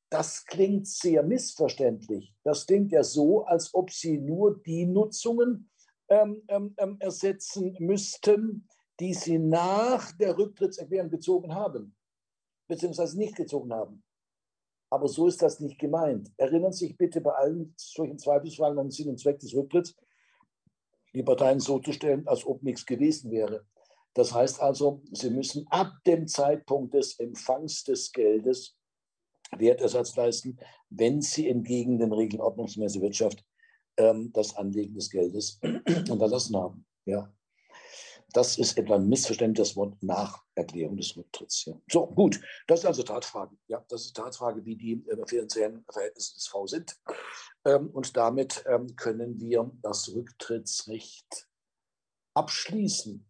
[0.08, 2.32] Das klingt sehr missverständlich.
[2.44, 5.70] Das klingt ja so, als ob Sie nur die Nutzungen
[6.08, 8.68] ähm, ähm, ähm, ersetzen müssten,
[9.00, 11.95] die sie nach der Rücktrittserklärung gezogen haben,
[12.68, 14.02] beziehungsweise nicht gezogen haben.
[14.90, 16.30] Aber so ist das nicht gemeint.
[16.36, 19.96] Erinnern Sie sich bitte bei allen solchen Zweifelsfragen an den Sinn und Zweck des Rücktritts,
[21.14, 23.66] die Parteien so zu stellen, als ob nichts gewesen wäre.
[24.14, 28.76] Das heißt also, Sie müssen ab dem Zeitpunkt des Empfangs des Geldes
[29.56, 30.58] Wertersatz leisten,
[30.90, 33.44] wenn Sie entgegen den Regeln ordnungsmäßiger Wirtschaft
[33.96, 35.60] ähm, das Anlegen des Geldes
[36.10, 36.86] unterlassen haben.
[37.04, 37.32] Ja.
[38.36, 41.64] Das ist etwa ein Missverständnis, das Wort nach Erklärung des Rücktritts.
[41.64, 41.80] Ja.
[41.90, 43.56] So, gut, das ist also Tatfrage.
[43.66, 46.98] Ja, das ist Tatfrage, wie die äh, finanziellen Verhältnisse des V sind.
[47.64, 51.48] Ähm, und damit ähm, können wir das Rücktrittsrecht
[52.34, 53.26] abschließen.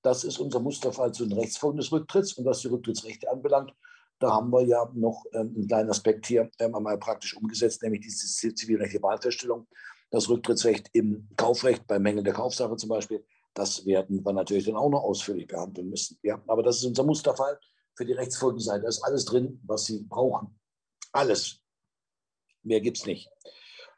[0.00, 2.32] Das ist unser Musterfall zu den Rechtsfolgen des Rücktritts.
[2.32, 3.74] Und was die Rücktrittsrechte anbelangt,
[4.18, 8.00] da haben wir ja noch ähm, einen kleinen Aspekt hier ähm, einmal praktisch umgesetzt, nämlich
[8.00, 9.68] diese zivilrechtliche Wahlfeststellung.
[10.10, 13.22] Das Rücktrittsrecht im Kaufrecht bei Mängel der Kaufsache zum Beispiel,
[13.58, 16.16] das werden wir natürlich dann auch noch ausführlich behandeln müssen.
[16.22, 17.58] Ja, aber das ist unser Musterfall
[17.96, 18.82] für die Rechtsfolgenseite.
[18.82, 20.58] Da ist alles drin, was Sie brauchen.
[21.12, 21.60] Alles.
[22.62, 23.28] Mehr gibt es nicht.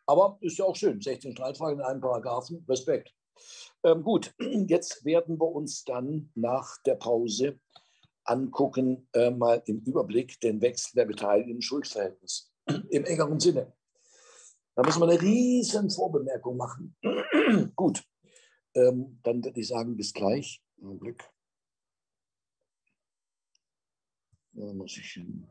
[0.06, 1.00] Aber ist ja auch schön.
[1.00, 2.64] 16 Streitfragen in einem Paragraphen.
[2.68, 3.12] Respekt.
[3.84, 7.60] Ähm, gut, jetzt werden wir uns dann nach der Pause
[8.24, 12.50] angucken, äh, mal im Überblick den Wechsel der Beteiligten im Schuldverhältnis
[12.90, 13.72] im engeren Sinne.
[14.74, 16.96] Da müssen wir eine riesen Vorbemerkung machen.
[17.76, 18.02] Gut,
[18.74, 20.62] ähm, dann würde ich sagen, bis gleich.
[20.82, 21.28] Augenblick.
[24.52, 25.50] Da muss ich hin.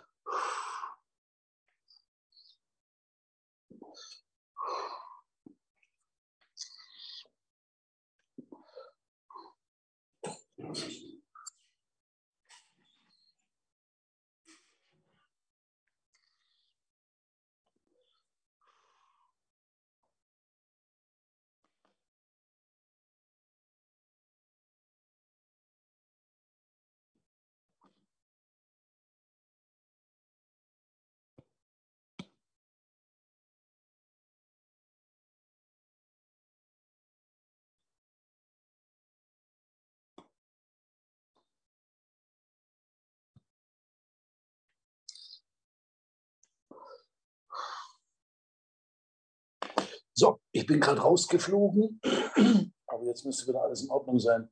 [50.21, 51.99] So, ich bin gerade rausgeflogen,
[52.85, 54.51] aber jetzt müsste wieder alles in Ordnung sein.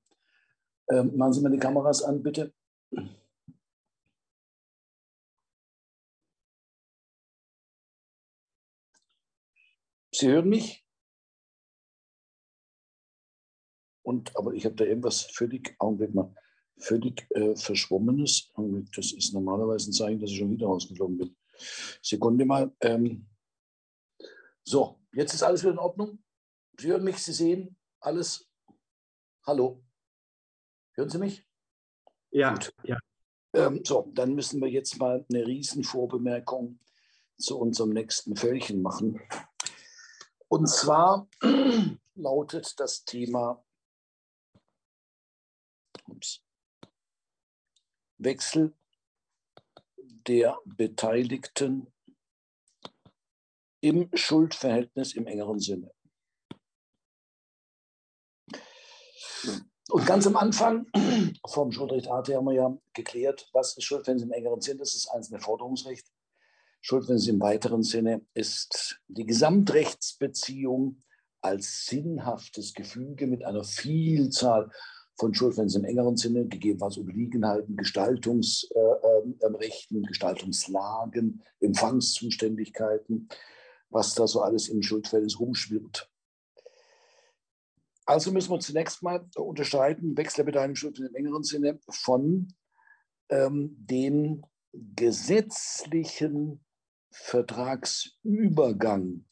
[0.90, 2.52] Ähm, machen Sie mal die Kameras an, bitte.
[10.12, 10.84] Sie hören mich?
[14.02, 16.34] Und, aber ich habe da irgendwas völlig, Augenblick mal,
[16.80, 18.52] völlig äh, Verschwommenes.
[18.96, 21.38] Das ist normalerweise ein Zeichen, dass ich schon wieder rausgeflogen bin.
[22.02, 22.76] Sekunde mal.
[22.82, 23.28] Ähm,
[24.64, 26.24] so, jetzt ist alles wieder in Ordnung.
[26.78, 28.50] Sie hören mich, Sie sehen alles.
[29.46, 29.84] Hallo.
[30.94, 31.46] Hören Sie mich?
[32.32, 32.74] Ja, Gut.
[32.84, 32.98] ja.
[33.54, 36.80] Ähm, so, dann müssen wir jetzt mal eine Riesenvorbemerkung
[37.38, 39.20] zu unserem nächsten Völkchen machen.
[40.48, 41.28] Und zwar
[42.16, 43.64] lautet das Thema
[46.08, 46.44] ups,
[48.18, 48.76] Wechsel
[50.28, 51.92] der Beteiligten
[53.82, 55.92] im Schuldverhältnis im engeren Sinne.
[59.90, 60.86] Und ganz am Anfang
[61.48, 64.80] vom Schuldrecht AT haben wir ja geklärt, was ist Schuldverhältnis im engeren Sinne?
[64.80, 66.06] Das ist einzelne Forderungsrecht.
[66.82, 71.02] Schuldverhältnis im weiteren Sinne ist die Gesamtrechtsbeziehung
[71.42, 74.72] als sinnhaftes Gefüge mit einer Vielzahl
[75.18, 83.28] von Schuldverhältnissen im engeren Sinne, gegebenenfalls Obliegenheiten, Gestaltungsrechten, äh, äh, Gestaltungslagen, Empfangszuständigkeiten,
[83.90, 86.10] was da so alles im Schuldverhältnis rumschwirrt.
[88.06, 92.54] Also müssen wir zunächst mal unterscheiden, Wechselbeteiligung im engeren Sinne von
[93.30, 96.66] ähm, dem gesetzlichen
[97.12, 99.26] Vertragsübergang.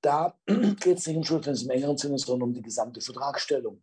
[0.00, 3.82] Da geht es nicht um Schuldverhältnis im engeren Sinne, sondern um die gesamte Vertragsstellung.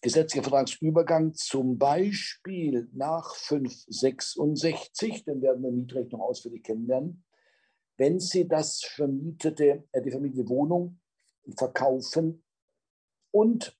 [0.00, 5.70] Gesetzlicher Vertragsübergang zum Beispiel nach 566, den werden wir
[6.10, 7.22] noch ausführlich kennenlernen,
[8.02, 10.98] wenn Sie das vermietete, äh, die vermietete Wohnung
[11.56, 12.44] verkaufen
[13.30, 13.78] und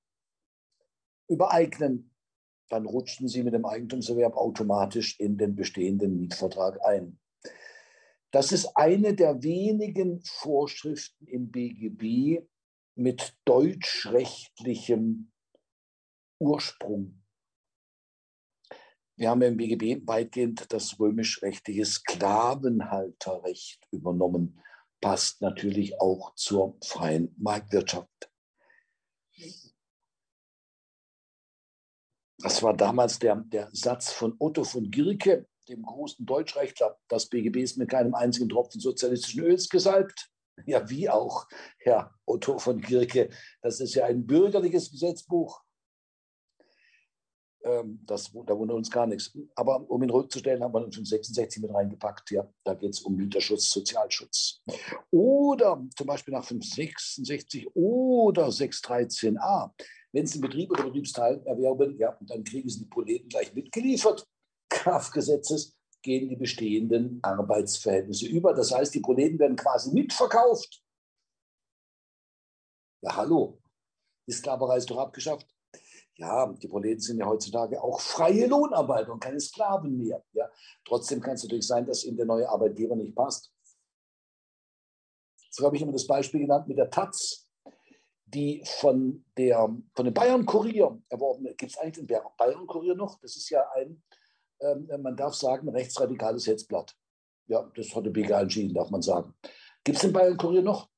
[1.28, 2.14] übereignen,
[2.68, 7.18] dann rutschen Sie mit dem Eigentumserwerb automatisch in den bestehenden Mietvertrag ein.
[8.30, 12.46] Das ist eine der wenigen Vorschriften im BGB
[12.94, 15.32] mit deutschrechtlichem
[16.38, 17.21] Ursprung.
[19.22, 24.60] Wir haben im BGB weitgehend das römisch-rechtliche Sklavenhalterrecht übernommen.
[25.00, 28.32] Passt natürlich auch zur freien Marktwirtschaft.
[32.38, 36.98] Das war damals der, der Satz von Otto von Girke, dem großen Deutschrechtler.
[37.06, 40.32] Das BGB ist mit keinem einzigen Tropfen sozialistischen Öls gesalbt.
[40.66, 41.46] Ja, wie auch
[41.78, 43.28] Herr Otto von Girke.
[43.60, 45.62] Das ist ja ein bürgerliches Gesetzbuch.
[47.64, 49.36] Ähm, das, da wundert uns gar nichts.
[49.54, 52.30] Aber um ihn rückzustellen, haben wir den 566 mit reingepackt.
[52.30, 54.62] Ja, da geht es um Mieterschutz, Sozialschutz.
[55.10, 59.70] Oder zum Beispiel nach 566 oder 613a.
[60.12, 63.54] Wenn Sie einen Betrieb oder Betriebsteil erwerben, ja, und dann kriegen Sie die Proleten gleich
[63.54, 64.26] mitgeliefert.
[64.68, 68.54] Kraftgesetzes gehen die bestehenden Arbeitsverhältnisse über.
[68.54, 70.82] Das heißt, die Proleten werden quasi mitverkauft.
[73.02, 73.60] Ja, hallo.
[74.28, 75.46] Die Sklaverei ist doch abgeschafft
[76.16, 80.22] ja, die Proleten sind ja heutzutage auch freie Lohnarbeiter und keine Sklaven mehr.
[80.32, 80.48] Ja.
[80.84, 83.52] Trotzdem kann es natürlich sein, dass ihnen der neue Arbeitgeber nicht passt.
[85.50, 87.48] So habe ich immer das Beispiel genannt mit der Taz,
[88.24, 91.58] die von, der, von dem Bayern-Kurier erworben wird.
[91.58, 93.18] Gibt es eigentlich den Bayern-Kurier noch?
[93.20, 94.02] Das ist ja ein,
[94.60, 96.96] ähm, man darf sagen, rechtsradikales Hetzblatt.
[97.46, 99.34] Ja, das hat der BGA entschieden, darf man sagen.
[99.84, 100.88] Gibt es den Bayern-Kurier noch?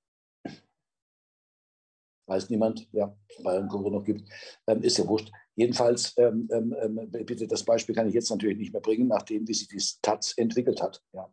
[2.27, 4.29] Weiß niemand, ja, Bayern Kurier noch gibt,
[4.66, 5.31] ähm, ist ja wurscht.
[5.57, 9.47] Jedenfalls, ähm, ähm, ähm, bitte, das Beispiel kann ich jetzt natürlich nicht mehr bringen, nachdem
[9.47, 11.03] wie sich die Taz entwickelt hat.
[11.12, 11.33] Ja.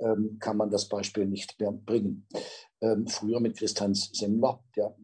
[0.00, 2.26] Ähm, kann man das Beispiel nicht mehr bringen.
[2.80, 4.96] Ähm, früher mit Christians Semmler, der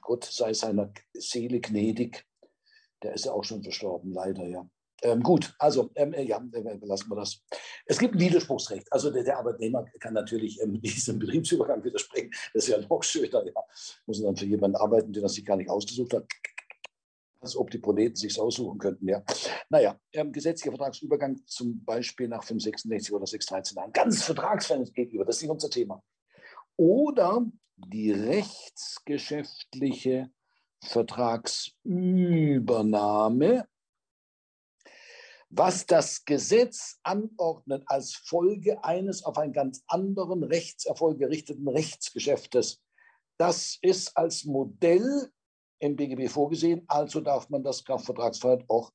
[0.00, 2.24] Gott sei seiner Seele gnädig,
[3.02, 4.66] der ist ja auch schon verstorben, leider, ja.
[5.02, 7.42] Ähm, gut, also ähm, äh, ja, äh, lassen wir das.
[7.84, 8.90] Es gibt ein Widerspruchsrecht.
[8.90, 12.30] Also der, der Arbeitnehmer kann natürlich ähm, diesem Betriebsübergang widersprechen.
[12.54, 13.44] Das ist ja noch schöner.
[13.44, 13.52] Ja.
[14.06, 16.24] Muss dann für jemanden arbeiten, den er sich gar nicht ausgesucht hat.
[17.40, 19.06] Als ob die Proleten sich aussuchen könnten.
[19.08, 19.22] Ja.
[19.68, 25.26] Naja, ähm, gesetzlicher Vertragsübergang zum Beispiel nach 566 oder 613 ein ganz vertragsfreies gegenüber.
[25.26, 26.02] Das ist nicht unser Thema.
[26.76, 27.44] Oder
[27.76, 30.30] die rechtsgeschäftliche
[30.82, 33.66] Vertragsübernahme
[35.56, 42.82] was das Gesetz anordnet als Folge eines auf einen ganz anderen Rechtserfolg gerichteten Rechtsgeschäftes.
[43.38, 45.30] Das ist als Modell
[45.78, 48.92] im BGB vorgesehen, also darf man das Kraftvertragsfreiheit auch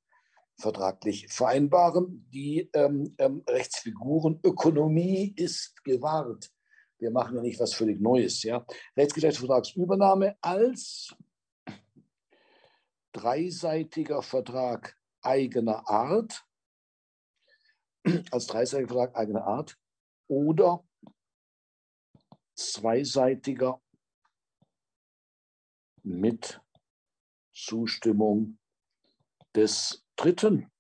[0.60, 2.28] vertraglich vereinbaren.
[2.32, 6.52] Die ähm, ähm, Rechtsfigurenökonomie ist gewahrt.
[7.00, 8.44] Wir machen ja nicht was völlig Neues.
[8.44, 8.64] Ja?
[8.96, 11.16] Rechtsgeschäftsvertragsübernahme als
[13.12, 16.46] dreiseitiger Vertrag eigener Art,
[18.32, 19.78] als dreiseitiger Vertrag eigener Art
[20.28, 20.84] oder
[22.56, 23.82] zweiseitiger
[26.04, 26.62] mit
[27.54, 28.58] Zustimmung
[29.56, 30.72] des Dritten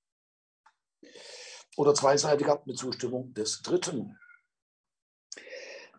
[1.77, 4.17] oder zweiseitiger mit Zustimmung des Dritten.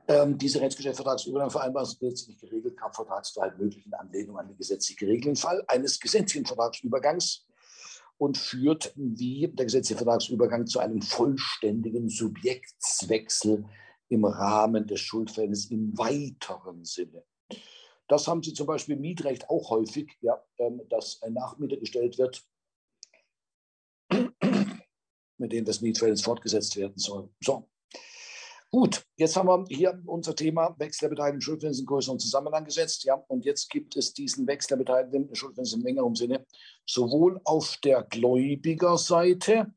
[0.09, 5.63] Ähm, diese Rechtsgeschäftsvertragsübernahmevereinbarung ist gesetzlich geregelt, Kaufvertragsverhalt möglich in Anlehnung an den gesetzlich geregelten Fall
[5.69, 7.47] eines gesetzlichen Vertragsübergangs
[8.23, 13.65] und führt wie der gesetzliche Vertragsübergang zu einem vollständigen Subjektswechsel
[14.11, 17.25] im Rahmen des Schuldverhältnisses im weiteren Sinne.
[18.07, 22.17] Das haben Sie zum Beispiel im Mietrecht auch häufig, ja, ähm, dass ein Nachmieter gestellt
[22.17, 22.47] wird,
[25.39, 27.29] mit dem das Mietverhältnis fortgesetzt werden soll.
[27.41, 27.72] So,
[28.75, 33.05] Gut, jetzt haben wir hier unser Thema Wechsel der Beteiligten Schuldverhältnis in größeren Zusammenhang gesetzt.
[33.05, 36.47] Ja, und jetzt gibt es diesen Wechsel der Beteiligten Schuldverhältnis im längeren Sinne
[36.87, 39.75] sowohl auf der Gläubigerseite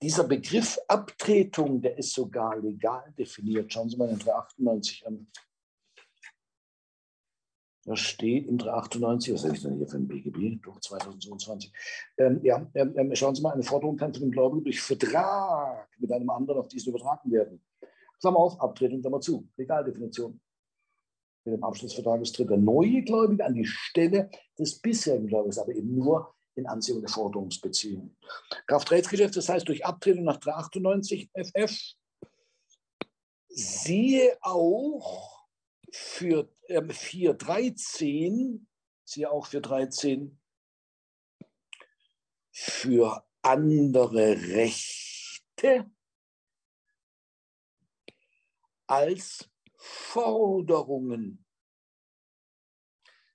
[0.03, 3.73] dieser Begriff Abtretung, der ist sogar legal definiert.
[3.73, 5.27] Schauen Sie mal in 398 an.
[7.87, 10.63] Da steht in 398, was habe ich denn hier für ein BGB?
[10.63, 11.71] Doch 2022.
[12.17, 15.89] Ähm, ja, ähm, ähm, schauen Sie mal, eine Forderung kann für den Gläubigen durch Vertrag
[15.99, 17.63] mit einem anderen auf diesen übertragen werden.
[18.21, 19.47] Klammer auf, Abtretung, Klammer zu.
[19.57, 20.41] Legaldefinition.
[21.45, 25.95] Mit dem Abschlussvertrag tritt der neue Gläubige an die Stelle des bisherigen Gläubigers, aber eben
[25.95, 28.17] nur in Anziehung der Forderungsbeziehung.
[28.67, 31.95] Kraftrechtsgeschäft, das heißt durch Abtretung nach 398 FF,
[33.49, 35.45] siehe auch
[35.91, 38.67] für äh, 413,
[39.05, 40.41] siehe auch für 13,
[42.51, 45.91] für andere Rechte
[48.87, 51.45] als Forderungen.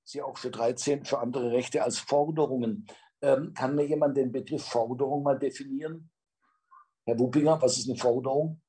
[0.03, 2.87] Sie auch für 13 für andere Rechte als Forderungen.
[3.21, 6.09] Ähm, kann mir jemand den Begriff Forderung mal definieren?
[7.05, 8.61] Herr Wuppinger, was ist eine Forderung?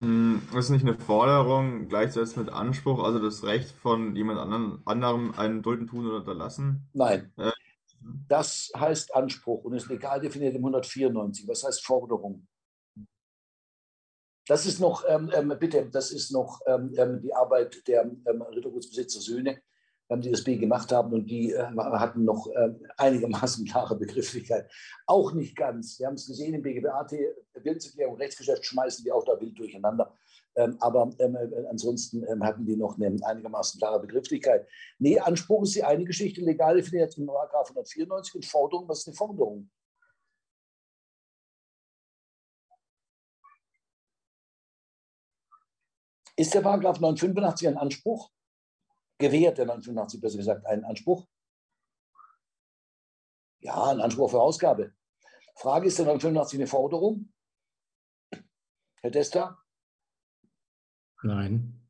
[0.00, 4.80] Hm, das ist nicht eine Forderung gleichzeitig mit Anspruch, also das Recht von jemand anderen,
[4.84, 6.88] anderem einen Dulden tun oder unterlassen?
[6.92, 7.32] Nein.
[7.36, 7.50] Äh,
[8.28, 11.48] das heißt Anspruch und ist legal definiert im 194.
[11.48, 12.46] Was heißt Forderung?
[14.48, 18.42] Das ist noch, ähm, ähm, bitte, das ist noch ähm, ähm die Arbeit der ähm,
[18.42, 19.60] Rittergutsbesitzer Söhne,
[20.08, 24.70] ähm, die das B gemacht haben und die äh, hatten noch äh, einigermaßen klare Begrifflichkeit.
[25.06, 25.98] Auch nicht ganz.
[25.98, 27.12] Wir haben es gesehen im BGBAT,
[27.62, 30.16] Willenserklärung, Rechtsgeschäft schmeißen die auch da wild durcheinander.
[30.80, 34.66] aber äh, ansonsten hatten die noch eine einigermaßen klare Begrifflichkeit.
[34.98, 39.16] Nee, Anspruch ist die eine Geschichte, legal definiert Paragraph 194 und Forderung, was ist eine
[39.16, 39.68] Forderung?
[46.38, 48.30] Ist der Paragraph 985 ein Anspruch?
[49.18, 51.26] Gewährt der 985 besser gesagt einen Anspruch?
[53.58, 54.94] Ja, ein Anspruch für Ausgabe.
[55.56, 57.32] Frage, ist der 985 eine Forderung?
[59.00, 59.58] Herr Desta?
[61.24, 61.84] Nein.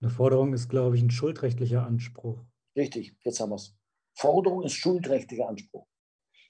[0.00, 2.44] Eine Forderung ist, glaube ich, ein schuldrechtlicher Anspruch.
[2.74, 3.78] Richtig, jetzt haben wir es.
[4.14, 5.86] Forderung ist schuldrechtlicher Anspruch.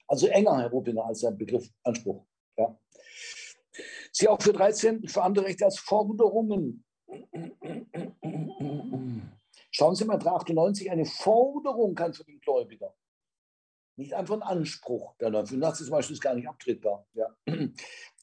[0.07, 2.25] Also enger, Herr Rupinger, als der Begriff Anspruch.
[2.57, 2.75] Ja.
[4.11, 6.83] Sie auch für 13 für andere Rechte als Forderungen.
[9.71, 12.95] Schauen Sie mal, 398, eine Forderung kann für den Gläubiger.
[13.95, 15.15] Nicht einfach ein Anspruch.
[15.19, 17.05] Der 985 zum Beispiel ist gar nicht abtretbar.
[17.13, 17.35] Ja.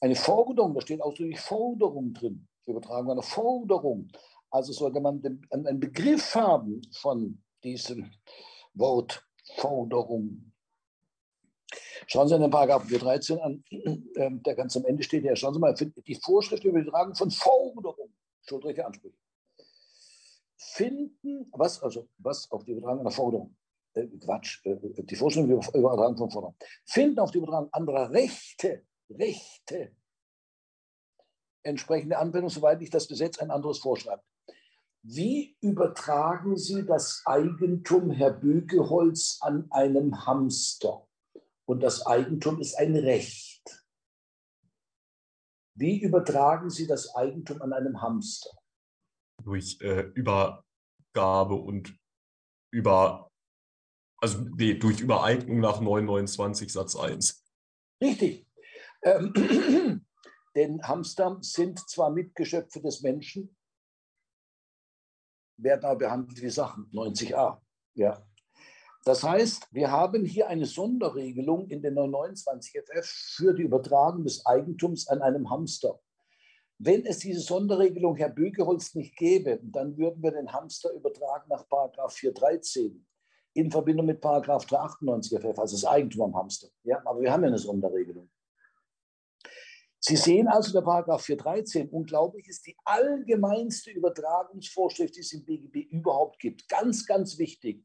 [0.01, 2.47] Eine Forderung, da steht ausdrücklich Forderung drin.
[2.65, 4.09] Wir übertragen eine Forderung.
[4.49, 5.21] Also sollte man
[5.51, 8.11] einen Begriff haben von diesem
[8.73, 9.25] Wort
[9.55, 10.51] Forderung.
[12.07, 13.63] Schauen Sie in den Paragraphen 413 an,
[14.15, 15.23] ähm, der ganz am Ende steht.
[15.23, 18.13] Ja, schauen Sie mal, die Vorschrift über die Tragung von Forderung,
[18.47, 19.17] schuldrechte Ansprüche.
[20.57, 23.55] Finden, was, also, was auf die Übertragung einer Forderung,
[23.93, 29.95] äh, Quatsch, äh, über die Übertragung von Forderung, finden auf die Übertragung anderer Rechte, Rechte,
[31.63, 34.23] entsprechende Anwendung, soweit nicht das Gesetz ein anderes vorschreibt.
[35.07, 41.07] Wie übertragen Sie das Eigentum Herr Bögeholz an einem Hamster?
[41.65, 43.54] Und das Eigentum ist ein Recht.
[45.75, 48.49] Wie übertragen Sie das Eigentum an einem Hamster?
[49.43, 51.97] Durch äh, Übergabe und
[52.71, 53.29] über,
[54.21, 57.43] also nee, durch Übereignung nach 929 Satz 1.
[58.01, 58.47] Richtig.
[59.03, 59.33] Ähm,
[60.55, 63.55] denn Hamster sind zwar Mitgeschöpfe des Menschen,
[65.57, 67.61] werden aber behandelt wie Sachen, 90a.
[67.95, 68.25] Ja.
[69.05, 74.43] Das heißt, wir haben hier eine Sonderregelung in den 929 FF für die Übertragung des
[74.47, 75.99] Eigentums an einem Hamster.
[76.79, 81.65] Wenn es diese Sonderregelung Herr Bögeholz nicht gäbe, dann würden wir den Hamster übertragen nach
[82.11, 83.05] 413
[83.53, 86.67] in Verbindung mit 398 FF, also das Eigentum am Hamster.
[86.83, 88.29] Ja, aber wir haben ja eine Sonderregelung.
[89.99, 95.91] Sie sehen also, der Paragraph 413, unglaublich, ist die allgemeinste Übertragungsvorschrift, die es im BGB
[95.91, 96.67] überhaupt gibt.
[96.67, 97.83] Ganz, ganz wichtig.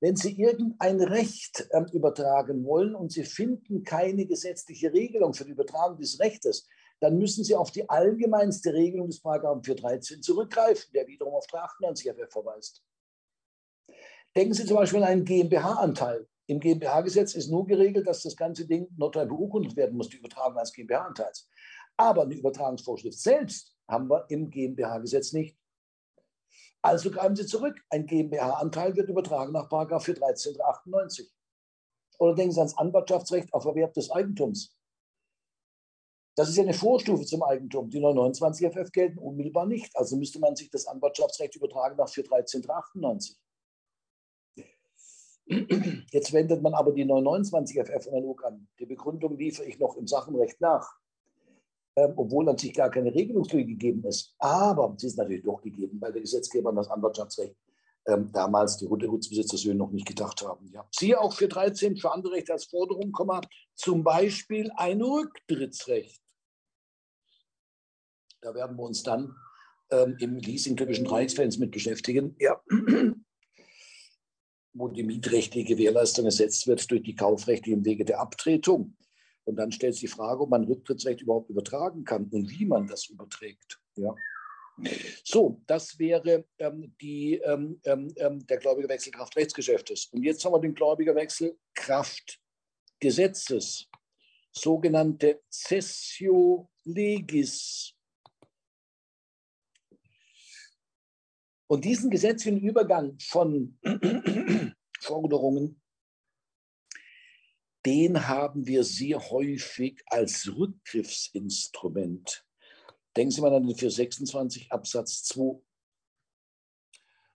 [0.00, 5.50] Wenn Sie irgendein Recht äh, übertragen wollen und Sie finden keine gesetzliche Regelung für die
[5.50, 6.66] Übertragung des Rechtes,
[7.00, 12.12] dann müssen Sie auf die allgemeinste Regelung des Paragraphen 413 zurückgreifen, der wiederum auf 398
[12.12, 12.82] FF verweist.
[14.34, 16.26] Denken Sie zum Beispiel an einen GmbH-Anteil.
[16.46, 20.56] Im GmbH-Gesetz ist nur geregelt, dass das ganze Ding notariell beurkundet werden muss, die Übertragung
[20.56, 21.48] als GmbH-Anteils.
[21.96, 25.59] Aber eine Übertragungsvorschrift selbst haben wir im GmbH-Gesetz nicht.
[26.82, 27.78] Also greifen Sie zurück.
[27.90, 31.30] Ein GmbH-Anteil wird übertragen nach 41398.
[32.18, 34.76] Oder denken Sie ans Anwartschaftsrecht auf Erwerb des Eigentums.
[36.36, 37.90] Das ist ja eine Vorstufe zum Eigentum.
[37.90, 39.94] Die 929 FF gelten unmittelbar nicht.
[39.96, 43.36] Also müsste man sich das Anwartschaftsrecht übertragen nach 41398.
[46.12, 48.68] Jetzt wendet man aber die 929 FF analog an.
[48.78, 51.00] Die Begründung liefere ich noch im Sachenrecht nach
[51.96, 54.34] ähm, obwohl an sich gar keine Regelungslücke gegeben ist.
[54.38, 57.56] Aber sie ist natürlich doch gegeben, weil der Gesetzgeber an das Anwartschaftsrecht
[58.06, 60.70] ähm, damals die Gutsbesitzersöhne noch nicht gedacht haben.
[60.72, 60.86] Ja.
[60.90, 63.12] Siehe auch für 13 für andere Rechte als Forderung,
[63.74, 66.22] zum Beispiel ein Rücktrittsrecht.
[68.40, 69.36] Da werden wir uns dann
[69.90, 72.36] ähm, im Leasing-typischen Dreiecksfans mit beschäftigen.
[72.38, 72.62] Ja.
[74.72, 78.96] wo die mietrechtliche Gewährleistung ersetzt wird durch die kaufrechtlichen Wege der Abtretung.
[79.50, 82.86] Und dann stellt sich die Frage, ob man Rücktrittsrecht überhaupt übertragen kann und wie man
[82.86, 83.80] das überträgt.
[83.96, 84.14] Ja.
[85.24, 90.06] So, das wäre ähm, die, ähm, ähm, ähm der Gläubigerwechsel Kraft Rechtsgeschäftes.
[90.12, 92.40] Und jetzt haben wir den Gläubigerwechsel Kraft
[93.00, 93.88] Gesetzes,
[94.52, 97.92] sogenannte Cessio Legis.
[101.66, 103.76] Und diesen gesetzlichen Übergang von
[105.00, 105.82] Forderungen
[107.86, 112.46] den haben wir sehr häufig als Rückgriffsinstrument.
[113.16, 115.62] Denken Sie mal an den 426 Absatz 2.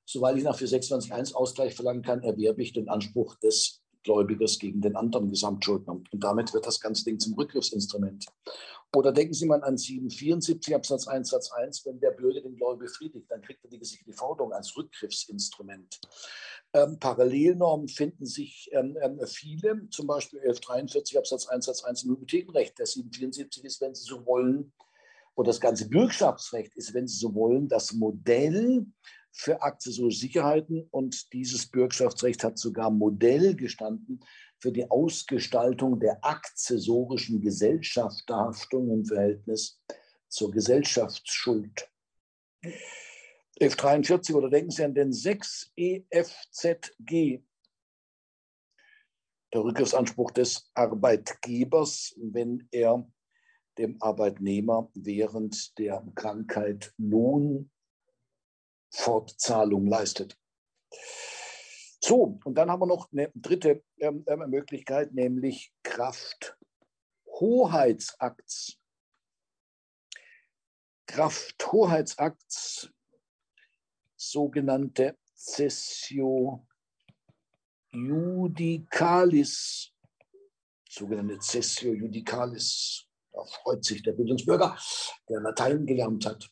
[0.06, 4.95] Soweit ich nach 426.1 Ausgleich verlangen kann, erwerbe ich den Anspruch des Gläubigers gegen den
[4.95, 5.93] anderen Gesamtschuldner.
[5.93, 8.26] Und damit wird das ganze Ding zum Rückgriffsinstrument.
[8.95, 12.86] Oder denken Sie mal an 774 Absatz 1 Satz 1, wenn der Bürger den Gläubiger
[12.86, 15.99] befriedigt, dann kriegt er die gesicherte Forderung als Rückgriffsinstrument.
[16.74, 22.12] Ähm, Parallelnormen finden sich ähm, ähm, viele, zum Beispiel 1143 Absatz 1 Satz 1 im
[22.12, 22.80] Hypothekenrecht.
[22.80, 24.72] Der 774 ist, wenn Sie so wollen,
[25.36, 28.86] und das ganze Bürgschaftsrecht ist, wenn Sie so wollen, das Modell
[29.36, 34.22] für akzessorische Sicherheiten und dieses Bürgschaftsrecht hat sogar Modell gestanden
[34.60, 39.82] für die Ausgestaltung der akzessorischen Gesellschafterhaftung im Verhältnis
[40.30, 41.92] zur Gesellschaftsschuld.
[43.60, 47.44] F43 oder denken Sie an den 6 EFZG,
[49.54, 53.06] der Rückgriffsanspruch des Arbeitgebers, wenn er
[53.78, 56.94] dem Arbeitnehmer während der Krankheit
[58.96, 60.38] Lohnfortzahlung leistet.
[62.00, 68.78] So, und dann haben wir noch eine dritte ähm, ähm, Möglichkeit, nämlich Krafthoheitsakts.
[71.08, 72.89] Krafthoheitsakts,
[74.16, 76.68] sogenannte Cessio
[77.91, 79.91] Judicalis,
[80.89, 83.06] sogenannte Cessio Judicalis.
[83.32, 84.78] Da freut sich der Bildungsbürger,
[85.30, 86.50] der Latein gelernt hat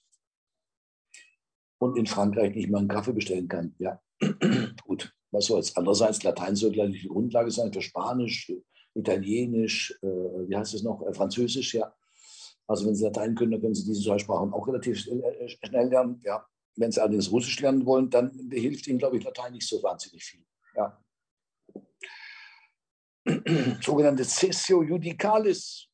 [1.84, 3.76] und in Frankreich nicht mal einen Kaffee bestellen kann.
[3.80, 4.02] Ja,
[4.86, 5.76] gut, was soll's.
[5.76, 8.52] Andererseits, Latein soll gleich die Grundlage sein für Spanisch,
[8.96, 11.94] Italienisch, äh, wie heißt es noch, äh, Französisch, ja.
[12.68, 15.90] Also wenn Sie Latein können, dann können Sie diese zwei Sprachen auch relativ äh, schnell
[15.90, 16.22] lernen.
[16.24, 16.46] Ja.
[16.76, 20.24] Wenn Sie allerdings Russisch lernen wollen, dann hilft Ihnen, glaube ich, Latein nicht so wahnsinnig
[20.24, 20.46] viel.
[20.76, 21.00] Ja.
[23.82, 25.88] Sogenannte Cessio Judicalis.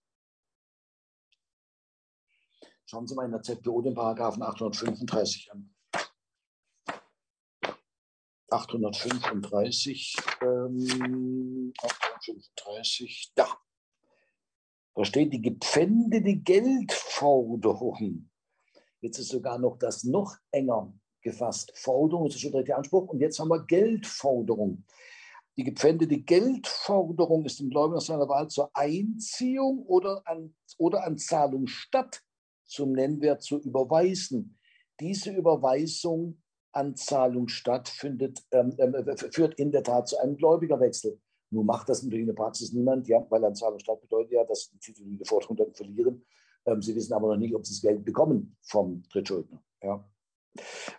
[2.85, 5.69] Schauen Sie mal in der ZPO den Paragraphen 835 an.
[8.51, 13.47] 835, ähm, 835, da.
[14.95, 18.29] Da steht die gepfändete Geldforderung.
[19.01, 21.71] Jetzt ist sogar noch das noch enger gefasst.
[21.75, 24.83] Forderung ist schon der Anspruch und jetzt haben wir Geldforderung.
[25.57, 31.67] Die gepfändete Geldforderung ist dem Gläubiger seiner Wahl zur Einziehung oder an, oder an Zahlung
[31.67, 32.21] statt
[32.65, 34.57] zum Nennwert zu überweisen.
[34.99, 36.41] Diese Überweisung
[36.71, 41.19] an Zahlung stattfindet, ähm, äh, führt in der Tat zu einem Gläubigerwechsel.
[41.51, 44.43] Nun macht das natürlich in der Praxis niemand, ja, weil an Zahlung statt bedeutet ja,
[44.43, 46.23] dass die titulierte Forderung dann verlieren.
[46.65, 49.61] Ähm, sie wissen aber noch nicht, ob sie das Geld bekommen vom Drittschuldner.
[49.81, 50.07] Ja.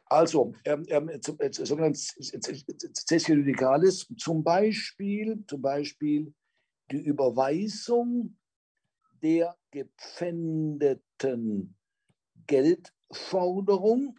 [0.06, 1.10] Also, ähm, ähm,
[1.52, 2.14] sogenanntes
[3.08, 6.32] Cessio Judicalis, zum Beispiel, zum Beispiel
[6.90, 8.36] die Überweisung
[9.22, 11.76] der gepfändeten
[12.46, 14.18] Geldforderung,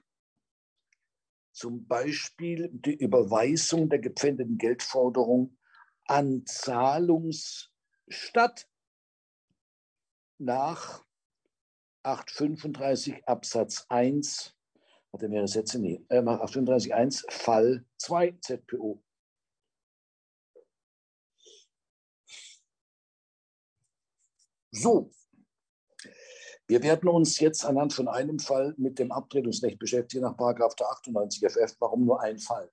[1.52, 5.58] zum Beispiel die Überweisung der gepfändeten Geldforderung
[6.06, 8.70] an Zahlungsstatt
[10.38, 11.04] nach
[12.04, 14.56] 835 Absatz 1,
[15.14, 15.80] hat er mehrere Sätze?
[15.80, 19.04] Nee, nach 835 1 Fall 2 ZPO.
[24.74, 25.12] So,
[26.72, 31.76] wir werden uns jetzt anhand von einem Fall mit dem Abtretungsrecht beschäftigen nach 98 FF.
[31.80, 32.72] Warum nur ein Fall?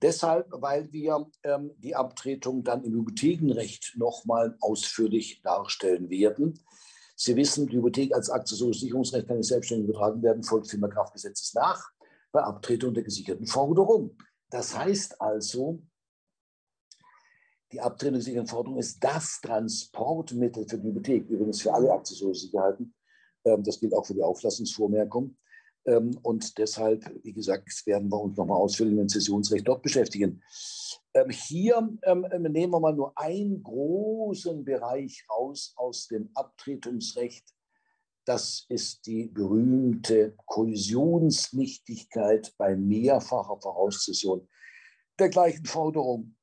[0.00, 6.58] Deshalb, weil wir ähm, die Abtretung dann im Hypothekenrecht nochmal ausführlich darstellen werden.
[7.16, 11.52] Sie wissen, die Hypothek als akzessoriges Sicherungsrecht kann nicht selbstständig übertragen werden, folgt vielmehr Kraftgesetzes
[11.52, 11.90] nach
[12.32, 14.16] bei Abtretung der gesicherten Forderung.
[14.48, 15.82] Das heißt also,
[17.72, 22.48] die Abtretung der gesicherten Forderung ist das Transportmittel für die Hypothek, übrigens für alle akzessorischen
[22.48, 22.94] Sicherheiten.
[23.44, 25.36] Ähm, das gilt auch für die Auflassungsvormerkung.
[25.86, 30.42] Ähm, und deshalb, wie gesagt, werden wir uns nochmal ausführlich mit dem Zessionsrecht dort beschäftigen.
[31.14, 37.46] Ähm, hier nehmen wir mal nur einen großen Bereich raus aus dem Abtretungsrecht.
[38.24, 44.46] Das ist die berühmte Kollisionsnichtigkeit bei mehrfacher Vorauszession
[45.18, 46.35] der gleichen Forderung.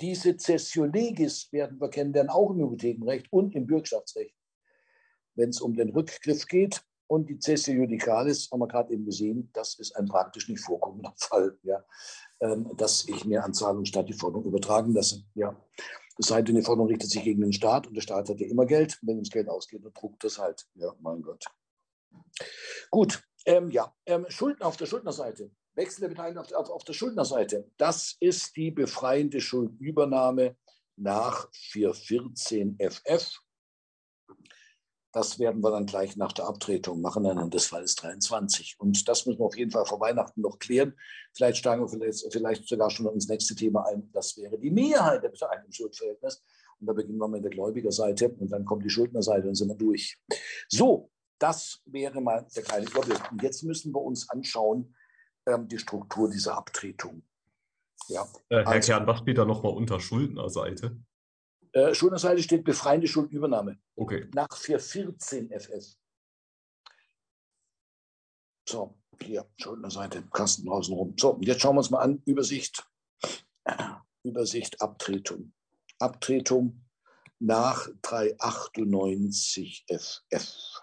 [0.00, 4.34] Diese Cessio legis werden wir kennenlernen, auch im Hypothekenrecht und im Bürgschaftsrecht.
[5.34, 9.50] Wenn es um den Rückgriff geht, und die Cessio Judicalis haben wir gerade eben gesehen,
[9.54, 11.84] das ist ein praktisch nicht vorkommender Fall, ja,
[12.40, 15.24] ähm, dass ich mir an Zahlung statt die Forderung übertragen lasse.
[15.34, 15.56] Ja.
[16.18, 18.48] Es sei denn, die Forderung richtet sich gegen den Staat und der Staat hat ja
[18.48, 18.98] immer Geld.
[19.02, 20.66] Wenn das Geld ausgeht, dann druckt das halt.
[20.74, 21.44] Ja, mein Gott.
[22.90, 25.50] Gut, ähm, ja, ähm, Schulden auf der Schuldnerseite.
[25.78, 27.70] Wechsel der Beteiligung auf, auf, auf der Schuldnerseite.
[27.78, 30.56] Das ist die befreiende Schuldübernahme
[30.96, 33.38] nach 414 FF.
[35.12, 38.76] Das werden wir dann gleich nach der Abtretung machen, anhand des Falles 23.
[38.78, 40.94] Und das müssen wir auf jeden Fall vor Weihnachten noch klären.
[41.34, 44.10] Vielleicht steigen wir vielleicht, vielleicht sogar schon ins nächste Thema ein.
[44.12, 46.44] Das wäre die Mehrheit der Beteiligten im Schuldverhältnis.
[46.80, 49.76] Und da beginnen wir mit der Gläubigerseite und dann kommt die Schuldnerseite und sind wir
[49.76, 50.18] durch.
[50.68, 53.32] So, das wäre mal der kleine Überblick.
[53.32, 54.94] Und jetzt müssen wir uns anschauen,
[55.48, 57.22] ähm, die Struktur dieser Abtretung.
[58.08, 60.96] Ja, äh, Herr also, Kern, was steht da nochmal unter Schuldnerseite?
[61.72, 63.78] Äh, Schuldnerseite steht befreiende Schuldübernahme.
[63.96, 64.28] Okay.
[64.34, 65.98] Nach 414 FS.
[68.68, 71.14] So, hier, Schuldnerseite, Kasten draußen rum.
[71.18, 72.22] So, jetzt schauen wir uns mal an.
[72.24, 72.86] Übersicht.
[74.22, 75.52] Übersicht, Abtretung.
[75.98, 76.84] Abtretung
[77.38, 80.82] nach 398 FF.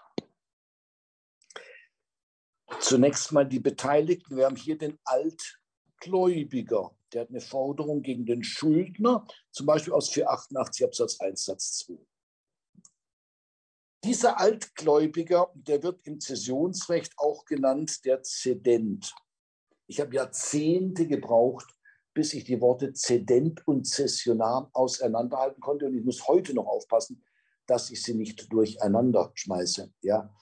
[2.80, 4.36] Zunächst mal die Beteiligten.
[4.36, 10.10] Wir haben hier den Altgläubiger der hat eine Forderung gegen den Schuldner, zum Beispiel aus
[10.10, 11.98] 488 Absatz 1 Satz 2.
[14.04, 19.14] Dieser Altgläubiger, der wird im Zessionsrecht auch genannt der Zedent.
[19.86, 21.66] Ich habe Jahrzehnte gebraucht,
[22.12, 25.86] bis ich die Worte Zedent und Zessionar auseinanderhalten konnte.
[25.86, 27.24] Und ich muss heute noch aufpassen,
[27.66, 29.92] dass ich sie nicht durcheinander schmeiße.
[30.02, 30.32] Ja.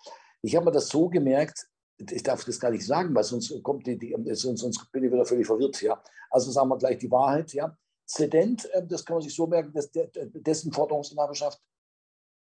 [0.43, 1.69] Ich habe mir das so gemerkt,
[1.99, 5.13] ich darf das gar nicht sagen, weil sonst, kommt die, die, sonst, sonst bin ich
[5.13, 5.81] wieder völlig verwirrt.
[5.83, 6.03] Ja.
[6.31, 7.53] Also sagen wir gleich die Wahrheit.
[7.53, 7.77] Ja.
[8.07, 11.61] Zedent, äh, das kann man sich so merken, dass der, dessen Forderungsinhaberschaft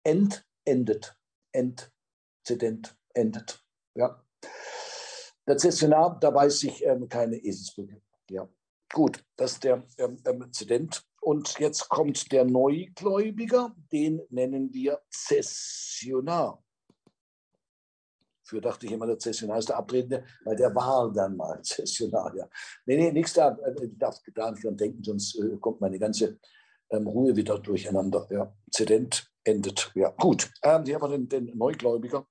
[0.04, 1.16] end, endet.
[1.52, 1.92] End,
[2.44, 3.64] Zedent, endet.
[3.96, 4.24] Ja.
[5.48, 8.02] Der Zessionar, da weiß ich ähm, keine Eselsbrücke.
[8.30, 8.48] Ja.
[8.94, 11.04] Gut, das ist der ähm, ähm, Zedent.
[11.22, 16.64] Und jetzt kommt der Neugläubiger, den nennen wir Zessionar.
[18.52, 22.36] Für dachte ich immer, der Zessionar ist der Abtretende, weil der war dann mal Zessionar.
[22.36, 22.50] Ja.
[22.86, 23.58] Nee, nee, nichts da.
[23.64, 26.38] Äh, ich darf da nicht dran denken, sonst äh, kommt meine ganze
[26.90, 28.28] ähm, Ruhe wieder durcheinander.
[28.30, 28.54] Ja.
[28.70, 29.94] Zedent endet.
[29.96, 30.52] Ja, gut.
[30.64, 32.28] Ähm, hier haben den, den Neugläubiger,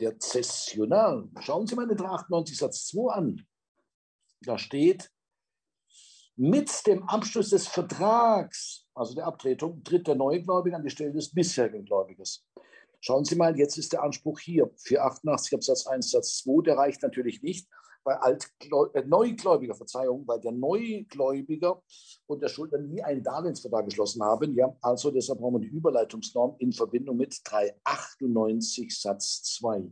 [0.00, 1.28] der Zessionar.
[1.40, 3.44] Schauen Sie mal den 98 Satz 2 an.
[4.42, 5.10] Da steht,
[6.36, 11.34] mit dem Abschluss des Vertrags, also der Abtretung, tritt der Neugläubige an die Stelle des
[11.34, 12.46] bisherigen Gläubigers.
[13.00, 14.70] Schauen Sie mal, jetzt ist der Anspruch hier.
[14.76, 17.66] 488 Absatz 1 Satz 2, der reicht natürlich nicht,
[18.04, 21.82] weil Altgläu äh, Neugläubiger, Verzeihung, weil der Neugläubiger
[22.26, 24.54] und der Schuldner nie einen Darlehensvertrag geschlossen haben.
[24.54, 29.90] Ja, also deshalb brauchen wir die Überleitungsnorm in Verbindung mit 398 Satz 2.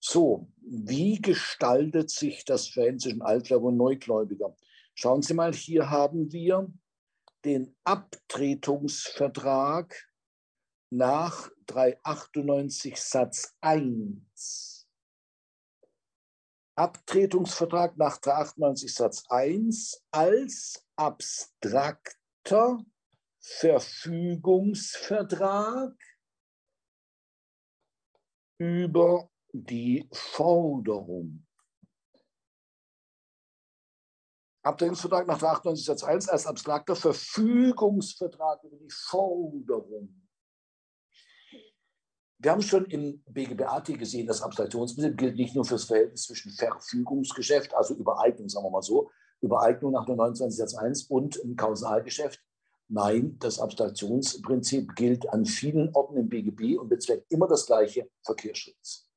[0.00, 4.56] So, wie gestaltet sich das Verhältnis zwischen Altgläubiger und Neugläubiger?
[4.94, 6.72] Schauen Sie mal, hier haben wir
[7.44, 10.08] den Abtretungsvertrag
[10.90, 14.88] nach 398 Satz 1.
[16.76, 22.84] Abtretungsvertrag nach 398 Satz 1 als abstrakter
[23.40, 25.96] Verfügungsvertrag
[28.58, 31.47] über die Forderung.
[34.68, 40.28] Abtretungsvertrag nach 98 Satz 1 als abstrakter Verfügungsvertrag über die Forderung.
[42.40, 46.52] Wir haben schon im BGBAT gesehen, das Abstraktionsprinzip gilt nicht nur für das Verhältnis zwischen
[46.52, 49.10] Verfügungsgeschäft, also Übereignung, sagen wir mal so,
[49.40, 52.40] Übereignung nach 29 Satz 1 und im Kausalgeschäft.
[52.88, 59.07] Nein, das Abstraktionsprinzip gilt an vielen Orten im BGB und bezweckt immer das gleiche Verkehrsschutz.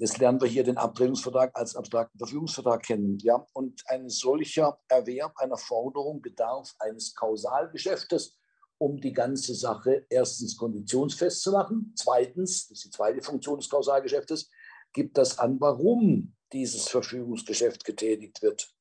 [0.00, 3.18] Jetzt lernen wir hier den Abtretungsvertrag als abstrakten Verfügungsvertrag kennen.
[3.18, 3.46] Ja?
[3.52, 8.34] Und ein solcher Erwerb einer Forderung bedarf eines Kausalgeschäftes,
[8.78, 11.92] um die ganze Sache erstens konditionsfest zu machen.
[11.96, 14.48] Zweitens, das ist die zweite Funktion des Kausalgeschäftes,
[14.94, 18.74] gibt das an, warum dieses Verfügungsgeschäft getätigt wird.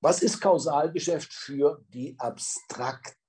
[0.00, 3.19] Was ist Kausalgeschäft für die abstrakten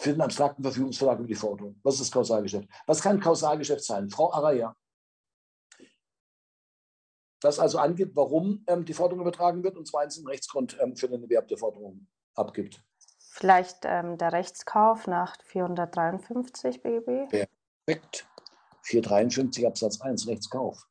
[0.00, 1.78] für den abstrakten Verfügungsvertrag über die Forderung.
[1.82, 2.66] Was ist das Kausalgeschäft?
[2.86, 4.08] Was kann Kausalgeschäft sein?
[4.08, 4.74] Frau Araya.
[7.42, 11.08] Das also angibt, warum ähm, die Forderung übertragen wird und zweitens den Rechtsgrund ähm, für
[11.08, 12.82] den Erwerb der Forderung abgibt.
[13.18, 17.28] Vielleicht ähm, der Rechtskauf nach 453 BGB?
[17.86, 18.26] Perfekt.
[18.82, 20.86] 453 Absatz 1, Rechtskauf.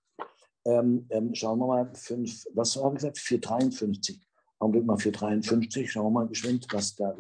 [0.65, 3.17] Ähm, ähm, schauen wir mal, fünf, was habe ich gesagt?
[3.17, 4.21] 453.
[4.59, 7.11] Augenblick mal 453, schauen wir mal geschwind, was da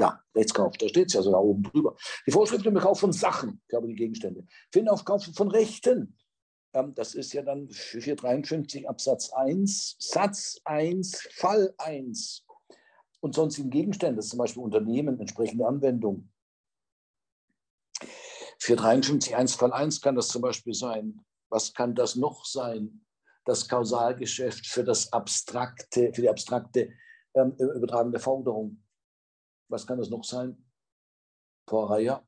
[0.00, 1.96] ja, Rechtskauf, da steht es ja sogar oben drüber.
[2.26, 4.46] Die Vorschrift im Kauf von Sachen, die Gegenstände.
[4.72, 6.16] Finden auf Kauf von Rechten.
[6.72, 12.44] Ähm, das ist ja dann 453 Absatz 1, Satz 1, Fall 1.
[13.20, 16.30] Und sonstigen Gegenstände, zum Beispiel Unternehmen, entsprechende Anwendung.
[18.60, 21.24] 453 1 Fall 1 kann das zum Beispiel sein.
[21.48, 23.04] Was kann das noch sein?
[23.44, 26.92] Das Kausalgeschäft für das abstrakte, für die abstrakte
[27.34, 28.82] ähm, der Forderung.
[29.68, 30.64] Was kann das noch sein?
[31.68, 32.26] Vorreiher.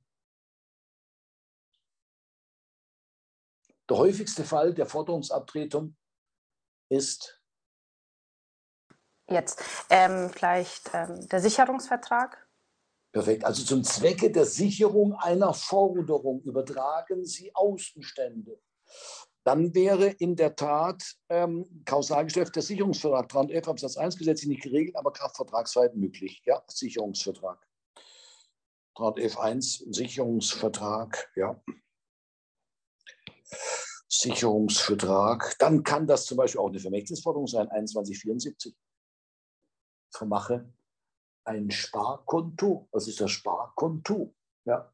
[3.88, 5.96] Der häufigste Fall der Forderungsabtretung
[6.90, 7.42] ist
[9.28, 12.48] jetzt ähm, vielleicht ähm, der Sicherungsvertrag.
[13.12, 13.44] Perfekt.
[13.44, 18.60] Also zum Zwecke der Sicherung einer Forderung übertragen Sie Außenstände.
[19.44, 24.96] Dann wäre in der Tat ähm, Kausalgeschäft der Sicherungsvertrag 311 Absatz 1 gesetzlich nicht geregelt,
[24.96, 26.42] aber Kraftvertragsweit möglich.
[26.44, 27.66] Ja, Sicherungsvertrag.
[28.96, 31.62] 311 1 Sicherungsvertrag, ja.
[34.08, 35.56] Sicherungsvertrag.
[35.58, 38.76] Dann kann das zum Beispiel auch eine Vermächtnisforderung sein, 2174.
[40.12, 40.70] Vermache
[41.44, 42.88] ein Sparkonto.
[42.92, 44.34] Was ist das Sparkonto?
[44.64, 44.92] Ja.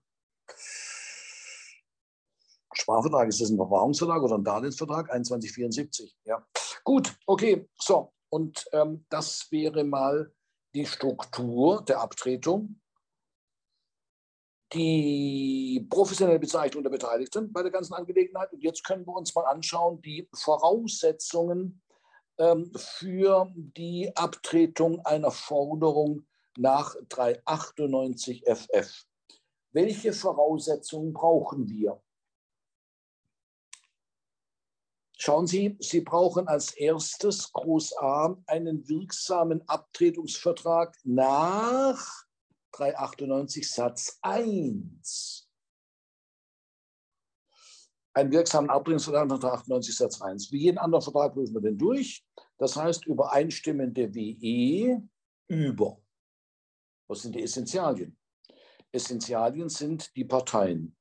[2.76, 5.08] Sparvertrag, ist das ein Verwahrungsvertrag oder ein Darlehensvertrag?
[5.08, 6.16] 2174.
[6.24, 6.46] Ja.
[6.84, 8.12] Gut, okay, so.
[8.28, 10.32] Und ähm, das wäre mal
[10.74, 12.80] die Struktur der Abtretung.
[14.72, 18.52] die professionelle Bezeichnung der Beteiligten bei der ganzen Angelegenheit.
[18.52, 21.82] Und jetzt können wir uns mal anschauen, die Voraussetzungen
[22.38, 26.26] ähm, für die Abtretung einer Forderung
[26.58, 29.04] nach 398 FF.
[29.72, 32.02] Welche Voraussetzungen brauchen wir?
[35.26, 42.26] Schauen Sie, Sie brauchen als erstes Groß A einen wirksamen Abtretungsvertrag nach
[42.70, 45.50] 398 Satz 1.
[48.14, 50.52] Einen wirksamen Abtretungsvertrag nach 398 Satz 1.
[50.52, 52.24] Wie jeden anderen Vertrag prüfen wir den durch.
[52.58, 55.02] Das heißt, übereinstimmende WE
[55.48, 56.00] über.
[57.08, 58.16] Was sind die Essentialien?
[58.92, 60.96] Essentialien sind die Parteien,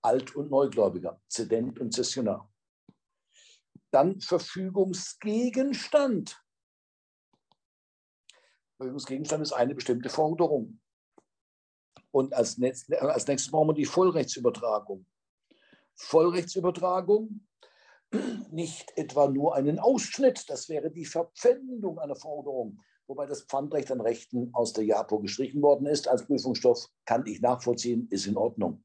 [0.00, 2.48] Alt- und Neugläubiger, Zedent und Zessionar.
[3.90, 6.40] Dann Verfügungsgegenstand.
[8.76, 10.80] Verfügungsgegenstand ist eine bestimmte Forderung.
[12.10, 15.06] Und als, Netz, als nächstes brauchen wir die Vollrechtsübertragung.
[15.94, 17.46] Vollrechtsübertragung,
[18.50, 24.00] nicht etwa nur einen Ausschnitt, das wäre die Verpfändung einer Forderung, wobei das Pfandrecht an
[24.00, 28.84] Rechten aus der JAPO gestrichen worden ist als Prüfungsstoff, kann ich nachvollziehen, ist in Ordnung.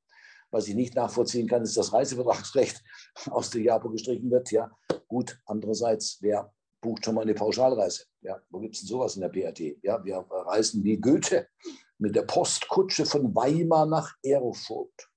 [0.51, 2.83] Was ich nicht nachvollziehen kann, ist das Reisevertragsrecht
[3.31, 4.51] aus der JAPO gestrichen wird.
[4.51, 4.71] Ja,
[5.13, 5.39] gut.
[5.45, 6.51] Andererseits, wer
[6.81, 8.05] bucht schon mal eine Pauschalreise?
[8.21, 9.59] Ja, wo gibt es denn sowas in der BRT?
[9.83, 11.47] Ja, wir reisen wie Goethe
[11.99, 15.09] mit der Postkutsche von Weimar nach Erfurt.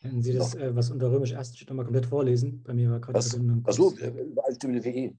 [0.00, 2.62] Können Sie das, äh, was unter Römisch erst steht, nochmal komplett vorlesen?
[2.62, 3.66] Bei mir war gerade die Verbindung.
[3.66, 3.90] Achso.
[3.90, 5.16] Übereinstimmende WE,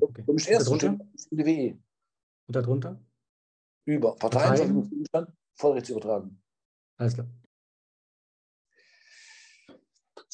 [0.00, 0.24] okay.
[0.26, 1.78] Römisch erst übereinstimmende WE.
[2.48, 3.00] Und darunter?
[3.84, 5.36] Über Parteien, Parteien?
[5.54, 6.40] Vollrechts übertragen.
[6.96, 7.26] Alles klar.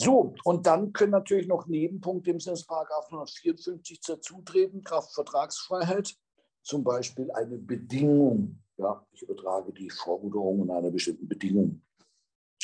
[0.02, 6.16] So, und dann können natürlich noch Nebenpunkte im Sinne des Paragraph 154 dazutreten, Kraftvertragsfreiheit,
[6.64, 8.60] zum Beispiel eine Bedingung.
[8.78, 11.82] Ja, ich übertrage die Forderung in einer bestimmten Bedingung.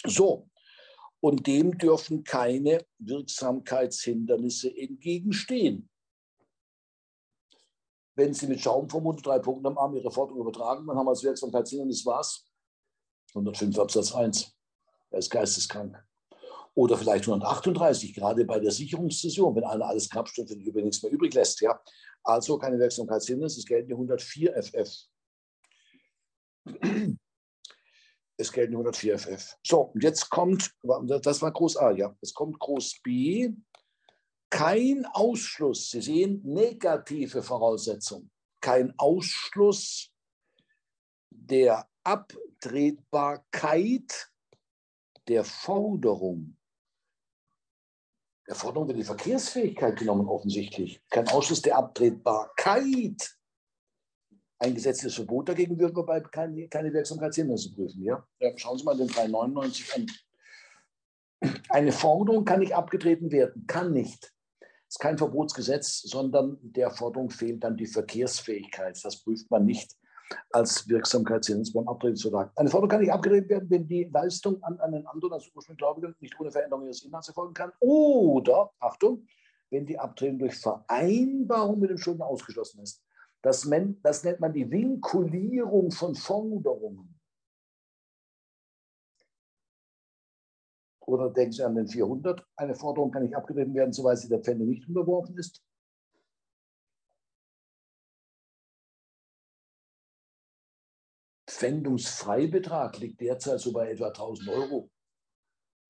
[0.05, 0.49] So,
[1.20, 5.89] und dem dürfen keine Wirksamkeitshindernisse entgegenstehen.
[8.16, 11.22] Wenn Sie mit Schaumvermute drei Punkte am Arm Ihre Forderung übertragen, dann haben wir als
[11.22, 12.51] Wirksamkeitshindernis was?
[13.28, 14.57] 105 Absatz 1.
[15.11, 16.05] Er ist geisteskrank.
[16.79, 21.35] Oder vielleicht 138, gerade bei der Sicherungszäsur, wenn einer alles Kraftstoff und nichts mehr übrig
[21.35, 21.61] lässt.
[21.61, 21.83] Ja.
[22.22, 24.97] Also keine Wirksamkeitshindernis, es gelten die 104 FF.
[28.37, 29.57] Es gelten die 104 FF.
[29.66, 30.72] So, und jetzt kommt,
[31.24, 32.16] das war Groß A, ja.
[32.22, 33.53] Jetzt kommt Groß B.
[34.49, 38.31] Kein Ausschluss, Sie sehen, negative Voraussetzung.
[38.61, 40.12] Kein Ausschluss
[41.29, 44.31] der Abtretbarkeit
[45.26, 46.55] der Forderung
[48.49, 51.03] der Forderung wird die Verkehrsfähigkeit genommen, offensichtlich.
[51.11, 53.36] Kein Ausschuss der Abtretbarkeit.
[54.59, 58.03] Ein gesetzliches Verbot dagegen würden wir bei keine, keine Wirksamkeitshindernisse prüfen.
[58.03, 58.26] Ja?
[58.40, 58.51] ja?
[58.57, 60.07] Schauen Sie mal den 399 an.
[61.68, 64.32] Eine Forderung kann nicht abgetreten werden, kann nicht.
[64.61, 68.99] Es ist kein Verbotsgesetz, sondern der Forderung fehlt dann die Verkehrsfähigkeit.
[69.05, 69.94] Das prüft man nicht
[70.51, 72.53] als Wirksamkeitshinweis beim Abtretungsvertrag.
[72.57, 76.14] Eine Forderung kann nicht abgelehnt werden, wenn die Leistung an einen anderen als ursprünglich Gläubigen
[76.20, 77.72] nicht ohne Veränderung ihres Inhalts erfolgen kann.
[77.81, 79.26] Oder, Achtung,
[79.70, 83.03] wenn die Abtretung durch Vereinbarung mit dem Schuldner ausgeschlossen ist.
[83.43, 83.68] Das,
[84.03, 87.14] das nennt man die Vinkulierung von Forderungen.
[91.09, 92.45] Oder denken Sie an den 400.
[92.57, 95.62] Eine Forderung kann nicht abgetreten werden, soweit sie der Pfände nicht unterworfen ist.
[101.59, 104.90] Pfändungsfreibetrag liegt derzeit so bei etwa 1000 Euro.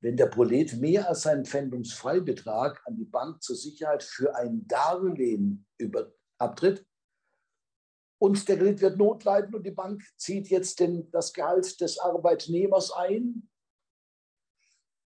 [0.00, 5.66] Wenn der Prolet mehr als seinen Pfändungsfreibetrag an die Bank zur Sicherheit für ein Darlehen
[5.76, 6.86] über, abtritt
[8.18, 12.90] und der Kredit wird notleiden und die Bank zieht jetzt den, das Gehalt des Arbeitnehmers
[12.93, 13.51] ein,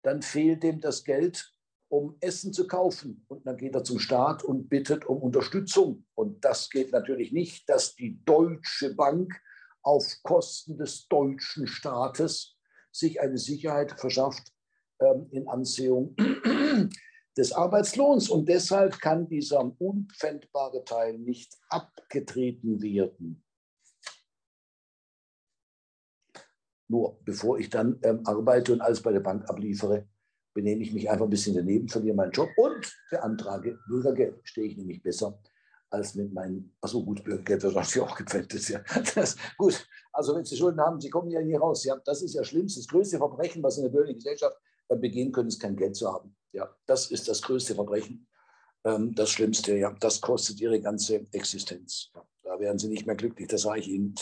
[0.03, 1.55] dann fehlt dem das Geld,
[1.89, 3.25] um Essen zu kaufen.
[3.27, 6.05] Und dann geht er zum Staat und bittet um Unterstützung.
[6.13, 9.41] Und das geht natürlich nicht, dass die Deutsche Bank
[9.83, 12.57] auf Kosten des deutschen Staates
[12.91, 14.53] sich eine Sicherheit verschafft
[14.99, 16.15] ähm, in Ansehung
[17.37, 18.29] des Arbeitslohns.
[18.29, 23.43] Und deshalb kann dieser unpfändbare Teil nicht abgetreten werden.
[26.89, 30.09] Nur bevor ich dann ähm, arbeite und alles bei der Bank abliefere,
[30.53, 34.41] benehme ich mich einfach ein bisschen daneben, verliere meinen Job und beantrage Bürgergeld.
[34.43, 35.41] Stehe ich nämlich besser
[35.91, 38.69] als mit meinem, achso gut, Bürgergeld wird natürlich auch gepfändet.
[38.69, 38.81] Ja.
[39.15, 41.83] Das, gut, also wenn Sie Schulden haben, Sie kommen ja nie raus.
[41.83, 41.97] Ja.
[42.05, 44.57] Das ist ja schlimmst, das größte Verbrechen, was in der bürgerlichen Gesellschaft
[44.89, 46.35] begehen können, ist kein Geld zu haben.
[46.53, 48.27] Ja, das ist das größte Verbrechen.
[48.83, 52.09] Ähm, das Schlimmste, ja, das kostet Ihre ganze Existenz.
[52.15, 52.25] Ja.
[52.43, 54.13] Da wären Sie nicht mehr glücklich, das sage ich Ihnen.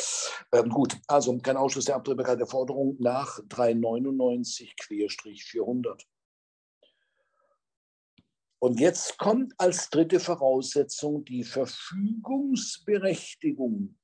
[0.52, 6.04] Ähm, gut, also kein Ausschluss der Abtretbarkeit der Forderung nach 399-400.
[8.62, 13.96] Und jetzt kommt als dritte Voraussetzung die Verfügungsberechtigung.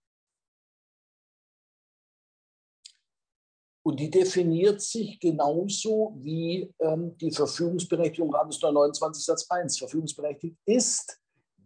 [3.85, 9.77] Und die definiert sich genauso wie ähm, die Verfügungsberechtigung Rates 29 Satz 1.
[9.77, 11.19] Verfügungsberechtigt ist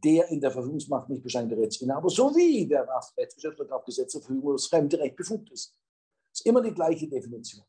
[0.03, 4.53] der in der Verfügungsmacht nicht beschränkte Rechtsinhaber sowie der nach Rechtsgeschäft und auf Gesetze Verfügung
[4.53, 5.76] das fremde Recht befugt ist.
[6.32, 7.64] Das ist immer die gleiche Definition.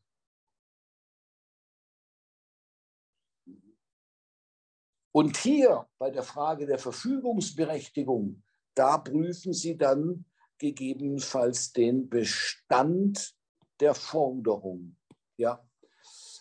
[5.11, 8.43] Und hier bei der Frage der Verfügungsberechtigung,
[8.75, 10.25] da prüfen Sie dann
[10.57, 13.33] gegebenenfalls den Bestand
[13.79, 14.95] der Forderung.
[15.37, 15.65] Ja.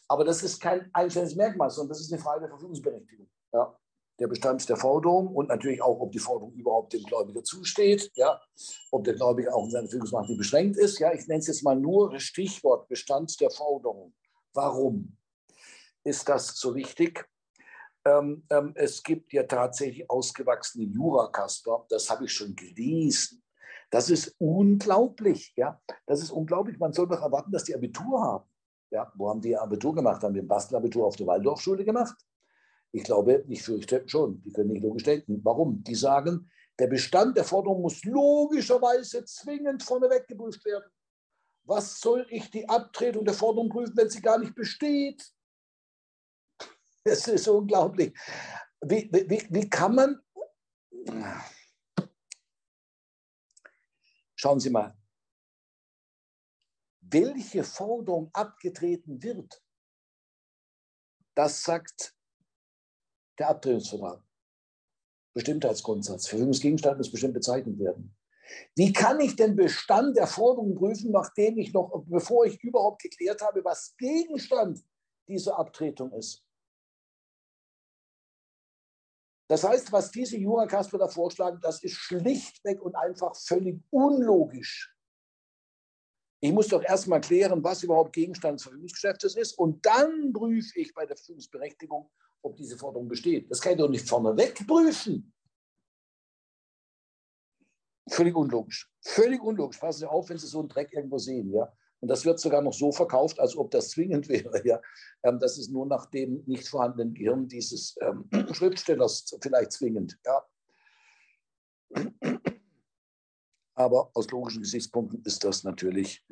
[0.07, 3.29] Aber das ist kein einzelnes Merkmal, sondern das ist eine Frage der Verfügungsberechtigung.
[3.53, 3.77] Ja.
[4.19, 8.41] Der Bestand der Forderung und natürlich auch, ob die Forderung überhaupt dem Gläubiger zusteht, ja.
[8.91, 10.99] ob der Gläubiger auch in seiner Verfügungsmacht nicht beschränkt ist.
[10.99, 11.13] Ja.
[11.13, 14.15] Ich nenne es jetzt mal nur Stichwort Bestand der Forderung.
[14.53, 15.17] Warum
[16.05, 17.27] ist das so wichtig?
[18.05, 23.43] Ähm, ähm, es gibt ja tatsächlich ausgewachsene Jurakasper, das habe ich schon gelesen.
[23.91, 25.81] Das ist unglaublich, ja.
[26.07, 26.79] Das ist unglaublich.
[26.79, 28.49] Man soll doch erwarten, dass die Abitur haben.
[28.91, 30.23] Ja, wo haben die Abitur gemacht?
[30.23, 32.17] Haben die ein Bastelabitur auf der Waldorfschule gemacht?
[32.93, 35.41] Ich glaube, ich fürchte schon, die können nicht logisch denken.
[35.45, 35.83] Warum?
[35.85, 40.91] Die sagen, der Bestand der Forderung muss logischerweise zwingend vorneweg geprüft werden.
[41.65, 45.23] Was soll ich die Abtretung der Forderung prüfen, wenn sie gar nicht besteht?
[47.05, 48.13] Das ist unglaublich.
[48.83, 50.21] Wie, wie, wie kann man.
[54.35, 54.97] Schauen Sie mal,
[57.01, 59.63] welche Forderung abgetreten wird,
[61.35, 62.15] das sagt
[63.39, 64.23] der Abtretungsvertrag.
[65.35, 66.27] Bestimmtheitsgrundsatz.
[66.27, 68.17] Verfügungsgegenstand muss bestimmt bezeichnet werden.
[68.75, 73.41] Wie kann ich den Bestand der Forderung prüfen, nachdem ich noch, bevor ich überhaupt geklärt
[73.43, 74.85] habe, was Gegenstand
[75.29, 76.45] dieser Abtretung ist?
[79.51, 84.95] Das heißt, was diese Jurakasper da vorschlagen, das ist schlichtweg und einfach völlig unlogisch.
[86.39, 90.95] Ich muss doch erstmal klären, was überhaupt Gegenstand des Verfügungsgeschäftes ist und dann prüfe ich
[90.95, 92.09] bei der Verfügungsberechtigung,
[92.43, 93.51] ob diese Forderung besteht.
[93.51, 95.35] Das kann ich doch nicht vorneweg prüfen.
[98.09, 98.89] Völlig unlogisch.
[99.03, 99.79] Völlig unlogisch.
[99.79, 101.53] Passen Sie auf, wenn Sie so einen Dreck irgendwo sehen.
[101.53, 101.77] Ja?
[102.01, 104.67] Und das wird sogar noch so verkauft, als ob das zwingend wäre.
[104.67, 104.81] Ja?
[105.23, 110.19] Ähm, das ist nur nach dem nicht vorhandenen Gehirn dieses ähm, Schriftstellers vielleicht zwingend.
[110.25, 110.43] Ja?
[113.75, 116.25] Aber aus logischen Gesichtspunkten ist das natürlich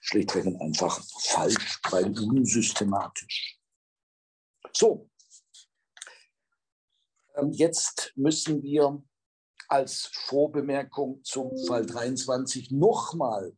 [0.00, 3.58] schlichtweg und einfach falsch, weil unsystematisch.
[4.72, 5.08] So,
[7.34, 9.02] ähm, jetzt müssen wir
[9.68, 13.56] als Vorbemerkung zum Fall 23 nochmal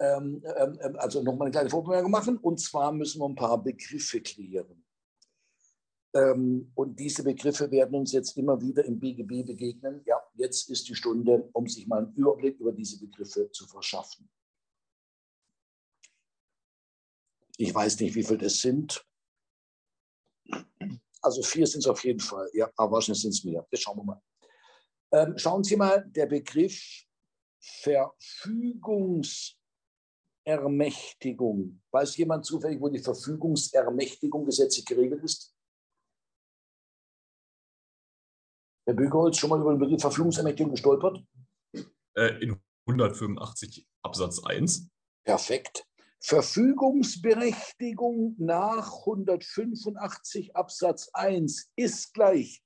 [0.00, 2.38] ähm, ähm, ähm, also nochmal eine kleine Vorbemerkung machen.
[2.38, 4.82] Und zwar müssen wir ein paar Begriffe klären.
[6.14, 10.02] Ähm, und diese Begriffe werden uns jetzt immer wieder im BGB begegnen.
[10.06, 14.28] Ja, jetzt ist die Stunde, um sich mal einen Überblick über diese Begriffe zu verschaffen.
[17.58, 19.04] Ich weiß nicht, wie viele das sind.
[21.20, 22.48] Also vier sind es auf jeden Fall.
[22.54, 23.66] Ja, aber wahrscheinlich sind es mehr.
[23.70, 24.22] Jetzt schauen wir mal.
[25.12, 27.04] Ähm, schauen Sie mal, der Begriff
[27.60, 29.59] Verfügungs
[30.44, 31.80] Ermächtigung.
[31.90, 35.54] Weiß jemand zufällig, wo die Verfügungsermächtigung gesetzlich geregelt ist?
[38.86, 41.22] Herr Bögerholz, schon mal über den Begriff Verfügungsermächtigung gestolpert?
[42.16, 44.90] Äh, in 185 Absatz 1.
[45.24, 45.86] Perfekt.
[46.22, 52.62] Verfügungsberechtigung nach 185 Absatz 1 ist gleich.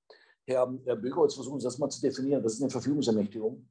[0.46, 2.42] Herr, Herr Bögerholz, versuchen Sie das mal zu definieren.
[2.42, 3.68] Das ist eine Verfügungsermächtigung.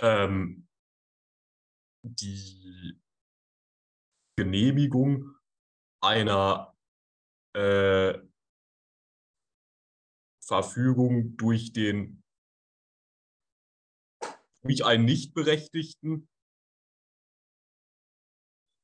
[0.00, 0.68] Ähm,
[2.02, 3.00] die
[4.36, 5.34] Genehmigung
[6.00, 6.76] einer
[7.54, 8.18] äh,
[10.44, 12.22] Verfügung durch den
[14.62, 16.28] durch einen Nichtberechtigten.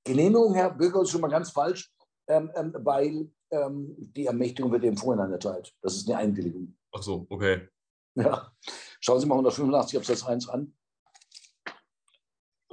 [0.06, 1.92] Genehmigung, Herr Bürger, ist schon mal ganz falsch,
[2.28, 5.74] ähm, ähm, weil ähm, die Ermächtigung wird dem Vorhinein erteilt.
[5.80, 6.76] Das ist eine Einwilligung.
[6.92, 7.68] Ach so, okay.
[8.14, 8.52] Ja.
[9.00, 10.76] Schauen Sie mal 185 Absatz 1 an.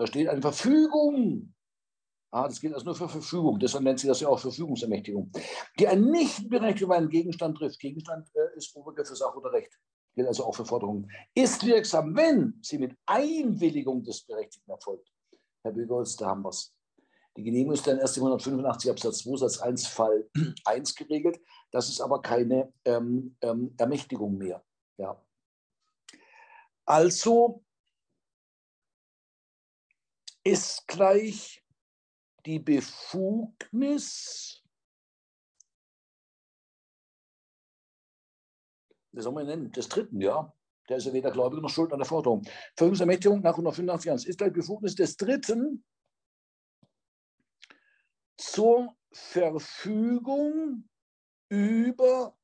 [0.02, 1.54] Da steht eine Verfügung.
[2.32, 5.32] Ah, das gilt also nur für Verfügung, deshalb nennt sie das ja auch Verfügungsermächtigung.
[5.78, 7.78] Die ein nicht berechtigten Gegenstand trifft.
[7.78, 9.80] Gegenstand äh, ist Oberbegriff für Sache oder Recht.
[10.16, 11.08] Gilt also auch für Forderungen.
[11.36, 15.08] Ist wirksam, wenn sie mit Einwilligung des Berechtigten erfolgt.
[15.62, 16.74] Herr Bügholz, da haben wir es.
[17.38, 20.28] Die Genehmigung ist dann erst im 185 Absatz 2 Satz 1 Fall
[20.66, 21.40] 1 geregelt.
[21.70, 24.64] Das ist aber keine ähm, ähm, Ermächtigung mehr.
[24.98, 25.24] Ja.
[26.86, 27.62] Also
[30.44, 31.64] ist gleich
[32.46, 34.64] die Befugnis,
[39.12, 40.54] wie soll man nennen, des Dritten, ja.
[40.90, 42.44] Der ist ja weder Gläubiger noch Schuld an der Forderung.
[42.76, 45.86] Verfügungsermächtigung nach 185 1 ist gleich Befugnis des Dritten
[48.38, 50.90] zur Verfügung
[51.50, 52.36] über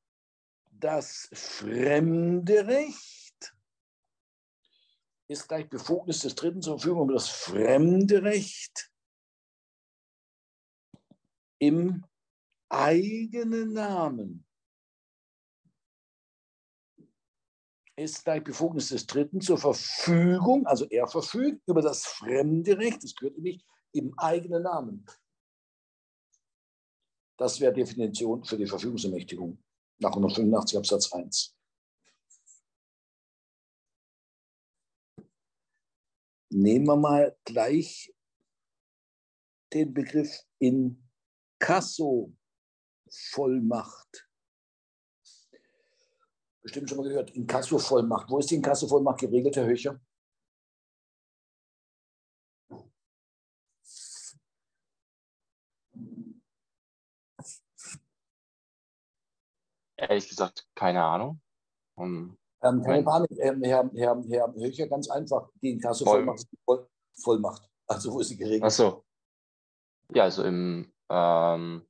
[0.72, 3.27] das fremde Recht
[5.28, 8.92] ist gleich Befugnis des Dritten zur Verfügung über das fremde Recht
[11.60, 12.06] im
[12.70, 14.46] eigenen Namen.
[17.96, 23.16] Ist gleich Befugnis des Dritten zur Verfügung, also er verfügt über das fremde Recht, das
[23.16, 25.06] gehört nicht, im eigenen Namen.
[27.38, 29.64] Das wäre Definition für die Verfügungsermächtigung
[30.00, 31.57] nach 185 Absatz 1.
[36.50, 38.14] Nehmen wir mal gleich
[39.74, 41.06] den Begriff in
[41.60, 44.30] Kasso-Vollmacht.
[46.62, 48.30] Bestimmt schon mal gehört, in Kasso-Vollmacht.
[48.30, 50.00] Wo ist die in Kasso-Vollmacht geregelt, Herr Höcher?
[59.98, 61.42] Ehrlich gesagt, keine Ahnung.
[61.96, 65.50] Um, ähm, keine Panik, ähm, Herr, Herr, Herr Höcher, ganz einfach.
[65.62, 67.70] Die Inkasso-Vollmacht Voll, Vollmacht.
[67.88, 68.64] Also wo ist sie geregelt?
[68.66, 69.04] Ach so.
[70.14, 71.86] Ja, also im ähm,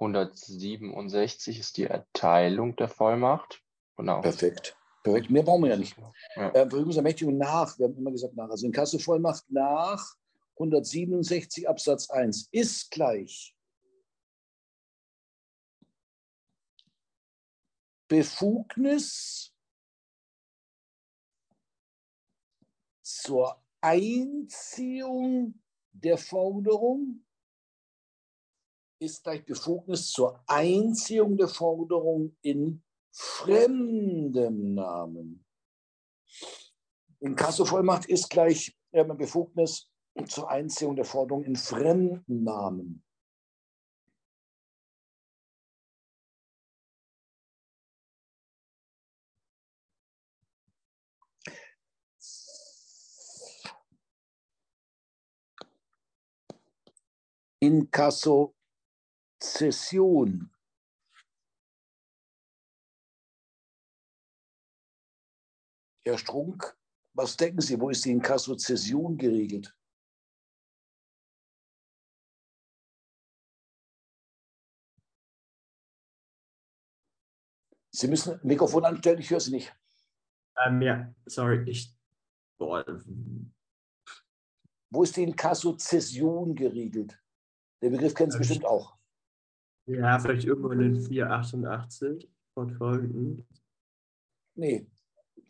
[0.00, 3.62] 167 ist die Erteilung der Vollmacht.
[3.96, 4.20] Genau.
[4.20, 4.76] Perfekt.
[5.02, 5.30] Perfekt.
[5.30, 5.96] Mehr brauchen wir ja nicht.
[6.36, 6.48] Ja.
[6.50, 10.14] Äh, Verfügungsermächtigung nach, wir haben immer gesagt nach, also Inkasso-Vollmacht nach
[10.54, 13.54] 167 Absatz 1 ist gleich
[18.08, 19.53] Befugnis
[23.24, 25.54] zur Einziehung
[25.92, 27.24] der Forderung
[28.98, 32.82] ist gleich Befugnis zur Einziehung der Forderung in
[33.12, 35.44] fremdem Namen.
[37.20, 39.88] Inkassovollmacht ist gleich äh, Befugnis
[40.26, 43.03] zur Einziehung der Forderung in fremden Namen.
[57.66, 60.50] Inkasso-Zession.
[66.06, 66.76] Herr Strunk,
[67.14, 69.74] was denken Sie, wo ist die Inkasso-Zession geregelt?
[77.90, 79.74] Sie müssen Mikrofon anstellen, ich höre Sie nicht.
[80.66, 81.96] Ähm, ja, sorry, ich.
[82.58, 82.84] Boah.
[84.90, 87.23] Wo ist die Inkasso-Zession geregelt?
[87.82, 88.96] Den Begriff kennen Sie bestimmt auch.
[89.86, 93.46] Ja, vielleicht irgendwo in den 488 fortfolgenden.
[94.54, 94.86] Nee,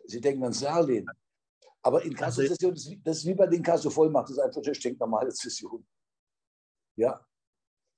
[0.06, 1.06] Sie denken an Sarlin.
[1.82, 5.32] Aber in Kassozession, also, das ist wie bei den Kasso-Vollmacht, das ist einfach eine stinknormale
[5.32, 5.86] Zession.
[6.96, 7.24] Ja.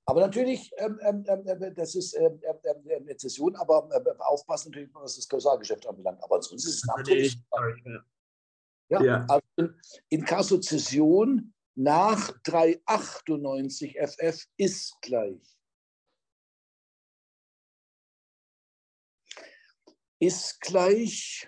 [0.05, 3.89] Aber natürlich, ähm, ähm, ähm, das ist ähm, ähm, ähm, eine Zession, aber
[4.19, 6.23] aufpassen natürlich, was das Kausalgeschäft anbelangt.
[6.23, 7.41] Aber sonst ist es natürlich.
[8.89, 9.73] Ja, ja, also
[10.07, 15.57] in Kassozession nach 398 FF ist gleich.
[20.19, 21.47] Ist gleich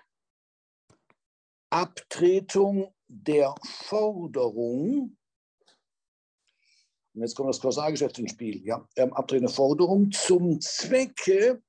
[1.72, 5.18] Abtretung der Forderung.
[7.16, 8.64] Und jetzt kommt das Kausalgeschäft ins Spiel.
[8.64, 11.64] Ja, ähm, Abtretung der Forderung zum Zwecke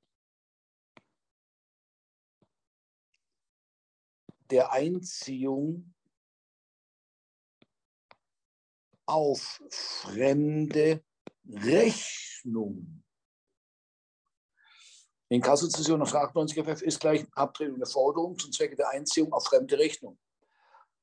[4.50, 5.94] der Einziehung
[9.10, 11.02] auf fremde
[11.48, 13.02] Rechnung.
[15.28, 19.44] In Kassozession nach 98 FF ist gleich Abtretung der Forderung zum Zwecke der Einziehung auf
[19.44, 20.18] fremde Rechnung.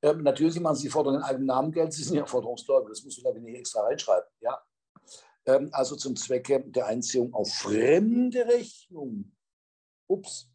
[0.02, 3.02] Ähm, natürlich machen Sie die Forderung in eigenem Namen Geld, Sie sind ja Forderungsgläubige, das
[3.02, 4.28] muss man da nicht extra reinschreiben.
[4.40, 4.62] Ja?
[5.46, 9.34] Ähm, also zum Zwecke der Einziehung auf fremde Rechnung.
[10.06, 10.50] Ups.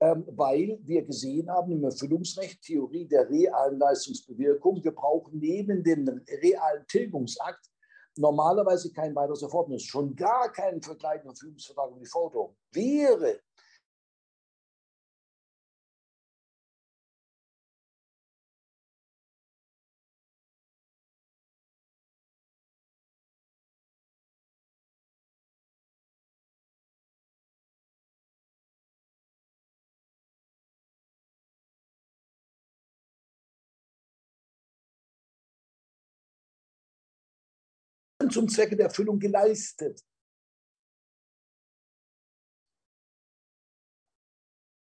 [0.01, 6.05] ähm, weil wir gesehen haben im Erfüllungsrecht, Theorie der realen Leistungsbewirkung, wir brauchen neben dem
[6.43, 7.65] realen Tilgungsakt
[8.17, 12.55] normalerweise kein weiteres Erfordernis, schon gar keinen vergleichenden Verfügungsvertrag um die Forderung.
[12.71, 13.39] Wäre
[38.29, 40.03] zum Zwecke der Erfüllung geleistet.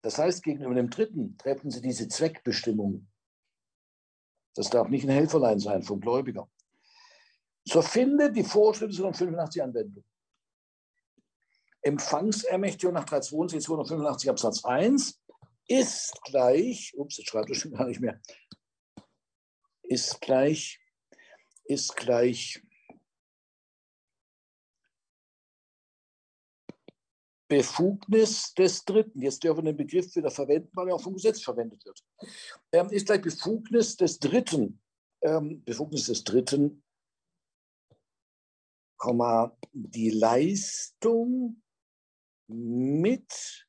[0.03, 3.11] Das heißt, gegenüber dem Dritten treffen Sie diese Zweckbestimmung.
[4.55, 6.49] Das darf nicht ein Helferlein sein vom Gläubiger.
[7.65, 10.05] So findet die Vorschrift 285 Anwendung.
[11.81, 15.21] Empfangsermächtigung nach 362 285 Absatz 1
[15.69, 18.21] ist gleich, ups, jetzt schreibt das schon gar nicht mehr,
[19.83, 20.81] ist gleich,
[21.65, 22.63] ist gleich
[27.57, 31.41] Befugnis des Dritten, jetzt dürfen wir den Begriff wieder verwenden, weil er auch vom Gesetz
[31.41, 32.05] verwendet wird,
[32.73, 34.83] ähm, ist gleich Befugnis des Dritten,
[35.23, 36.83] ähm, Befugnis des Dritten,
[38.97, 41.63] Komma, die Leistung
[42.49, 43.69] mit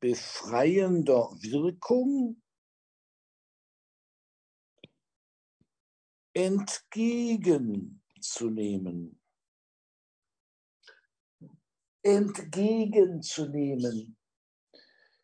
[0.00, 2.40] befreiender Wirkung
[6.32, 9.20] entgegenzunehmen
[12.04, 14.16] entgegenzunehmen.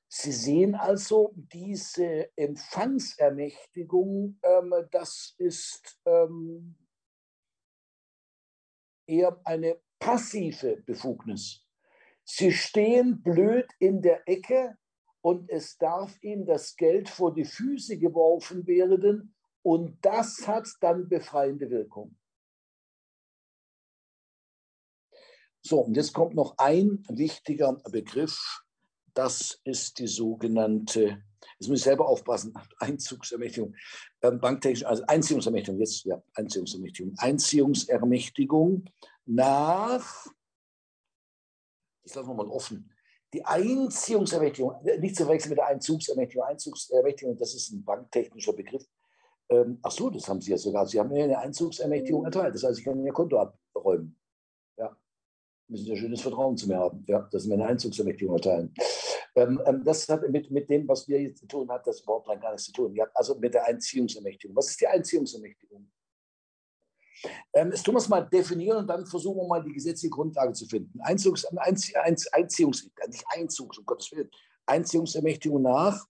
[0.08, 6.74] Sie sehen also diese Empfangsermächtigung, ähm, das ist ähm,
[9.06, 11.64] eher eine passive Befugnis.
[12.24, 14.76] Sie stehen blöd in der Ecke
[15.20, 21.08] und es darf ihnen das Geld vor die Füße geworfen werden und das hat dann
[21.08, 22.16] befreiende Wirkung.
[25.62, 28.62] So, und jetzt kommt noch ein wichtiger Begriff.
[29.12, 31.22] Das ist die sogenannte,
[31.58, 33.74] jetzt muss ich selber aufpassen, Einzugsermächtigung,
[34.22, 37.14] ähm, banktechnisch, also Einziehungsermächtigung, jetzt, ja, Einziehungsermächtigung.
[37.18, 38.84] Einziehungsermächtigung
[39.26, 40.26] nach,
[42.02, 42.90] das lassen wir mal offen,
[43.34, 46.44] die Einziehungsermächtigung, nicht zu verwechseln mit der Einzugsermächtigung.
[46.46, 48.84] Einzugsermächtigung, das ist ein banktechnischer Begriff.
[49.50, 50.86] Ähm, ach so, das haben Sie ja sogar.
[50.86, 52.54] Sie haben mir eine Einzugsermächtigung erteilt.
[52.54, 54.19] Das heißt, ich kann Ihr Konto abräumen
[55.70, 58.74] müssen ein schönes Vertrauen zu mir haben, ja, dass Sie mir eine Einzugsermächtigung erteilen.
[59.36, 62.26] Ähm, ähm, das hat mit, mit dem, was wir jetzt zu tun hat, das überhaupt
[62.26, 62.94] gar nichts zu tun.
[62.94, 64.56] Ja, also mit der Einziehungsermächtigung.
[64.56, 65.90] Was ist die Einziehungsermächtigung?
[67.52, 70.52] Ähm, das tun wir es mal definieren und dann versuchen wir mal die gesetzliche Grundlage
[70.52, 71.00] zu finden.
[71.00, 71.96] Einzugs, Einzie,
[72.32, 74.30] Einziehungs, nicht Einzugs, um Gottes Willen.
[74.66, 76.06] Einziehungsermächtigung nach,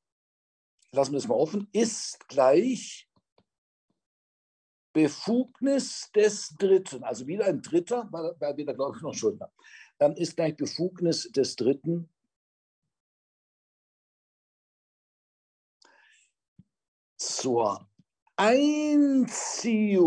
[0.93, 3.10] lassen wir das mal offen, ist gleich
[4.93, 9.53] Befugnis des Dritten, also wieder ein Dritter, weil, wir da, glaube ich, noch Schuldner,
[9.99, 12.09] dann ist gleich Befugnis des Dritten.
[17.17, 17.89] Zur
[18.37, 20.01] Einziehung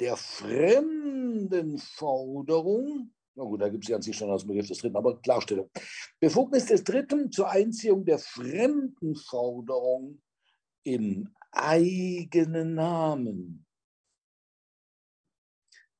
[0.00, 4.78] der fremden Forderung, na gut, da gibt es ja an sich schon dem Begriff des
[4.78, 5.68] Dritten, aber Klarstellung.
[6.20, 10.22] Befugnis des Dritten zur Einziehung der fremden Forderung
[10.94, 13.66] im eigenen Namen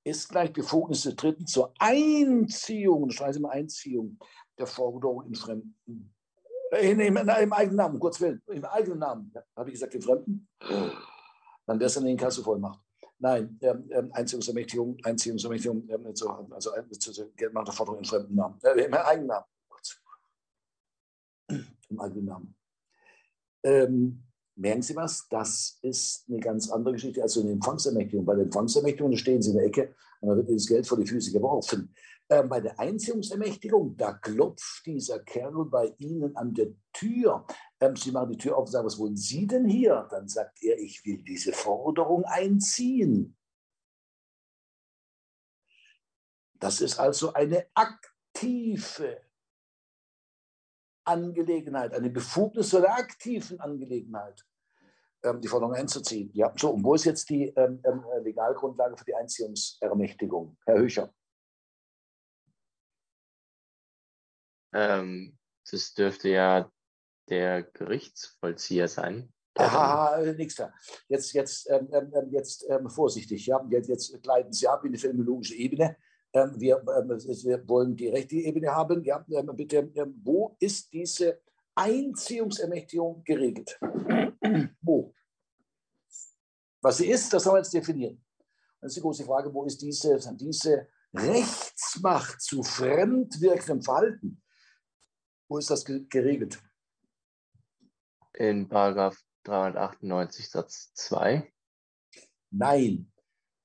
[0.03, 4.19] ist gleich Befugnis des Dritten zur Einziehung, schreiben Sie mal Einziehung
[4.59, 6.15] der Forderung in Fremden.
[6.71, 9.31] Äh, in, im, Im eigenen Namen, kurz will, im eigenen Namen.
[9.35, 10.49] Ja, Habe ich gesagt, im Fremden?
[10.59, 12.81] Dann wäre es dann in Kassevollmacht.
[13.19, 16.71] Nein, ähm, ähm, Einziehungsermächtigung, Einziehungsermächtigung, ähm, also, also
[17.37, 18.59] Geldmacht der Forderung in fremden Namen.
[18.63, 19.47] Äh, Im eigenen Namen.
[21.91, 22.55] Im eigenen Namen.
[23.65, 24.28] Ähm,
[24.59, 25.27] merken Sie was?
[25.29, 28.25] Das ist eine ganz andere Geschichte als eine Empfangsermächtigung.
[28.25, 30.99] Bei der Empfangsermächtigung stehen Sie in der Ecke und dann wird Ihnen das Geld vor
[30.99, 31.95] die Füße geworfen.
[32.29, 37.47] Äh, bei der Einziehungsermächtigung, da klopft dieser Kerl bei Ihnen an der Tür.
[37.81, 40.07] Ähm, Sie machen die Tür auf und sagen, was wollen Sie denn hier?
[40.11, 43.37] Dann sagt er, ich will diese Forderung einziehen.
[46.55, 49.21] Das ist also eine aktive
[51.05, 54.45] Angelegenheit, eine Befugnis oder aktiven Angelegenheit,
[55.41, 56.31] die Forderung einzuziehen.
[56.33, 60.57] Ja, so, und wo ist jetzt die ähm, ähm, Legalgrundlage für die Einziehungsermächtigung?
[60.65, 61.13] Herr Höcher.
[64.73, 65.37] Ähm,
[65.71, 66.71] das dürfte ja
[67.29, 69.33] der Gerichtsvollzieher sein.
[69.55, 70.73] Aha, da.
[71.09, 73.65] Jetzt, jetzt, ähm, ähm, ähm, jetzt ähm, vorsichtig, ja.
[73.71, 75.97] Jetzt, jetzt gleiten Sie ab in die phänomenologische Ebene.
[76.33, 79.03] Ähm, wir, ähm, wir, wollen die rechte Ebene haben.
[79.03, 79.91] Ja, bitte,
[80.23, 81.41] wo ist diese
[81.79, 83.79] Einziehungsermächtigung geregelt?
[84.83, 85.15] wo?
[86.81, 88.25] Was sie ist, das soll man jetzt definieren.
[88.81, 94.43] Das ist die große Frage, wo ist diese, diese Rechtsmacht zu fremdwirkendem Verhalten?
[95.49, 96.63] Wo ist das geregelt?
[98.35, 101.53] In Paragraph 398 Satz 2.
[102.51, 103.13] Nein,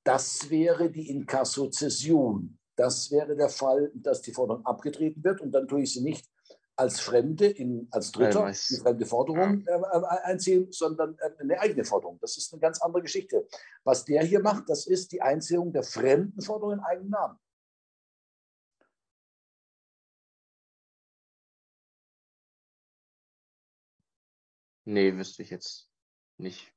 [0.04, 2.58] das wäre die Inkassozession.
[2.76, 6.33] Das wäre der Fall, dass die Forderung abgetreten wird und dann tue ich sie nicht
[6.76, 11.86] als Fremde, in, als Dritter, die fremde Forderung äh, äh, einziehen, sondern äh, eine eigene
[11.86, 12.18] Forderung.
[12.20, 13.48] Das ist eine ganz andere Geschichte.
[13.84, 17.40] Was der hier macht, das ist die Einziehung der fremden Forderung in eigenen Namen.
[24.86, 25.90] Nee, wüsste ich jetzt
[26.38, 26.74] nicht.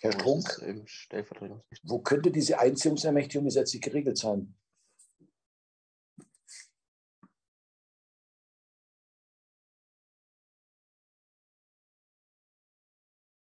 [0.00, 0.46] Herr Strunk,
[1.82, 4.54] wo könnte diese Einziehungsermächtigung gesetzlich geregelt sein?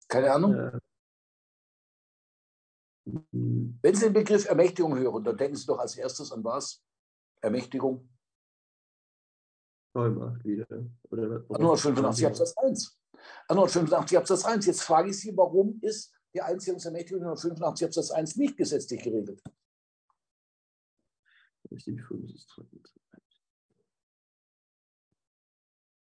[0.07, 0.55] Keine Ahnung.
[0.55, 0.79] Ja.
[3.31, 6.83] Wenn Sie den Begriff Ermächtigung hören, dann denken Sie doch als erstes an was?
[7.41, 8.09] Ermächtigung?
[9.93, 10.67] Vollmacht wieder.
[11.09, 12.99] Oder, oder 185 Absatz 1.
[13.47, 14.65] 185 Absatz 1.
[14.65, 19.41] Jetzt frage ich Sie, warum ist die Einziehungsermächtigung 185 Absatz 1 nicht gesetzlich geregelt?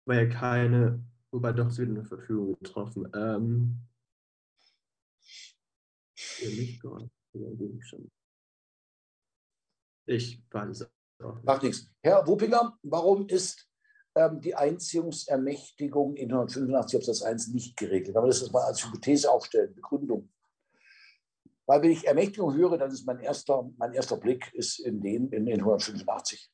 [0.05, 3.09] Weil ja keine, wobei doch, es wird eine Verfügung getroffen.
[3.15, 3.81] Ähm,
[10.06, 10.82] ich weiß es
[11.22, 11.43] auch.
[11.43, 11.90] Macht nichts.
[12.02, 13.68] Herr Wuppinger, warum ist
[14.14, 18.14] ähm, die Einziehungsermächtigung in 185 Absatz 1 nicht geregelt?
[18.14, 20.30] Wir das mal als Hypothese aufstellen, Begründung.
[21.66, 25.28] Weil wenn ich Ermächtigung höre, dann ist mein erster, mein erster Blick ist in den
[25.30, 26.51] in, in 185.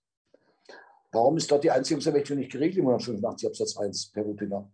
[1.12, 4.72] Warum ist dort die Einziehungsermächtigung nicht geregelt in 185 Absatz 1, Herr Wuppinger?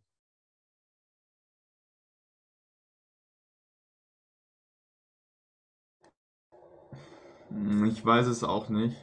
[7.86, 8.96] Ich weiß es auch nicht.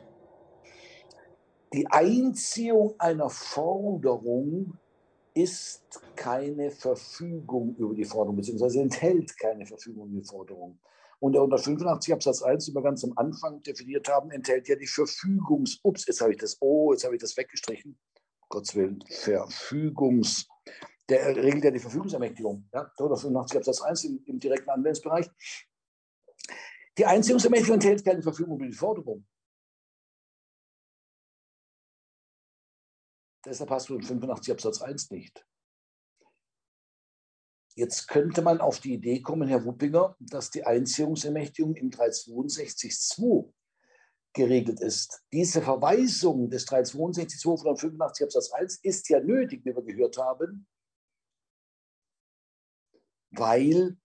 [1.73, 4.77] Die Einziehung einer Forderung
[5.33, 10.79] ist keine Verfügung über die Forderung, beziehungsweise enthält keine Verfügung über die Forderung.
[11.19, 14.87] Und der 185 Absatz 1, den wir ganz am Anfang definiert haben, enthält ja die
[14.87, 15.79] Verfügungs...
[15.83, 16.57] Ups, jetzt habe ich das...
[16.61, 17.97] Oh, jetzt habe ich das weggestrichen.
[18.49, 19.03] Gottes Willen.
[19.09, 20.47] Verfügungs...
[21.09, 22.67] Der regelt ja die Verfügungsermächtigung.
[22.73, 25.29] Ja, 185 Absatz 1 im, im direkten Anwendungsbereich.
[26.97, 29.25] Die Einziehungsermächtigung enthält keine Verfügung über die Forderung.
[33.45, 35.45] Deshalb hast du in 85 Absatz 1 nicht.
[37.75, 43.53] Jetzt könnte man auf die Idee kommen, Herr Wuppinger, dass die Einziehungsermächtigung im 362.2
[44.33, 45.23] geregelt ist.
[45.31, 50.67] Diese Verweisung des 362.2 von 85 Absatz 1 ist ja nötig, wie wir gehört haben,
[53.31, 53.97] weil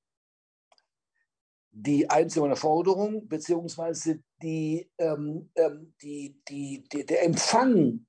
[1.73, 8.07] die einzelne Forderung beziehungsweise die, ähm, ähm, die, die, die, der Empfang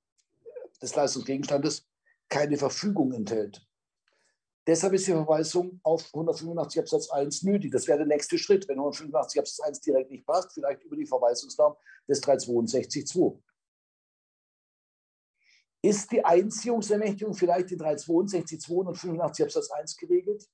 [0.81, 1.87] des Leistungsgegenstandes
[2.27, 3.61] keine Verfügung enthält.
[4.65, 7.71] Deshalb ist die Verweisung auf 185 Absatz 1 nötig.
[7.71, 11.05] Das wäre der nächste Schritt, wenn 185 Absatz 1 direkt nicht passt, vielleicht über die
[11.05, 11.75] Verweisungsnorm
[12.07, 13.39] des 362.2.
[15.83, 20.47] Ist die Einziehungsermächtigung vielleicht in 362.2 und 85 Absatz 1 geregelt?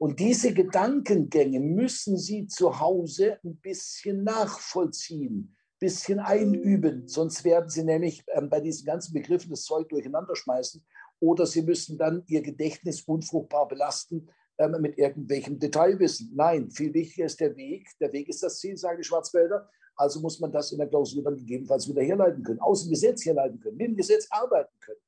[0.00, 7.68] Und diese Gedankengänge müssen Sie zu Hause ein bisschen nachvollziehen, ein bisschen einüben, sonst werden
[7.68, 10.82] Sie nämlich ähm, bei diesen ganzen Begriffen das Zeug durcheinander schmeißen
[11.20, 16.32] oder Sie müssen dann Ihr Gedächtnis unfruchtbar belasten ähm, mit irgendwelchem Detailwissen.
[16.34, 17.86] Nein, viel wichtiger ist der Weg.
[18.00, 19.68] Der Weg ist das Ziel, sagen die Schwarzwälder.
[19.96, 23.26] Also muss man das in der Klausur dann gegebenenfalls wieder herleiten können, aus dem Gesetz
[23.26, 25.00] herleiten können, mit dem Gesetz arbeiten können.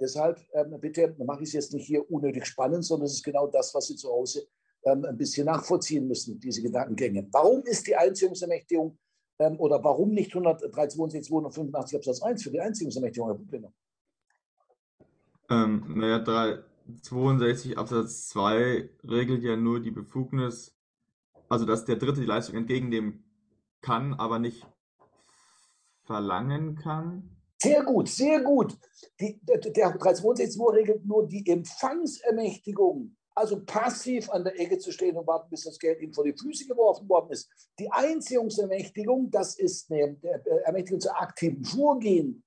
[0.00, 3.48] Deshalb ähm, bitte mache ich es jetzt nicht hier unnötig spannend, sondern es ist genau
[3.48, 4.46] das, was Sie zu Hause
[4.84, 7.26] ähm, ein bisschen nachvollziehen müssen, diese Gedankengänge.
[7.32, 8.96] Warum ist die Einziehungsermächtigung
[9.40, 13.72] ähm, oder warum nicht 162, 285 Absatz 1 für die Einziehungsermächtigung, Herr Bublinger?
[15.50, 20.76] Ähm, naja, 362 Absatz 2 regelt ja nur die Befugnis,
[21.48, 23.24] also dass der Dritte die Leistung entgegennehmen
[23.80, 24.66] kann, aber nicht
[26.04, 27.37] verlangen kann.
[27.60, 28.78] Sehr gut, sehr gut.
[29.20, 35.16] Die, der, der 362 regelt nur die Empfangsermächtigung, also passiv an der Ecke zu stehen
[35.16, 37.50] und warten, bis das Geld ihm vor die Füße geworfen worden ist.
[37.80, 40.16] Die Einziehungsermächtigung, das ist eine
[40.64, 42.44] Ermächtigung zu aktiven Vorgehen.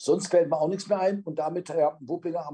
[0.00, 2.46] Sonst fällt mir auch nichts mehr ein und damit, Herr Wuppinger,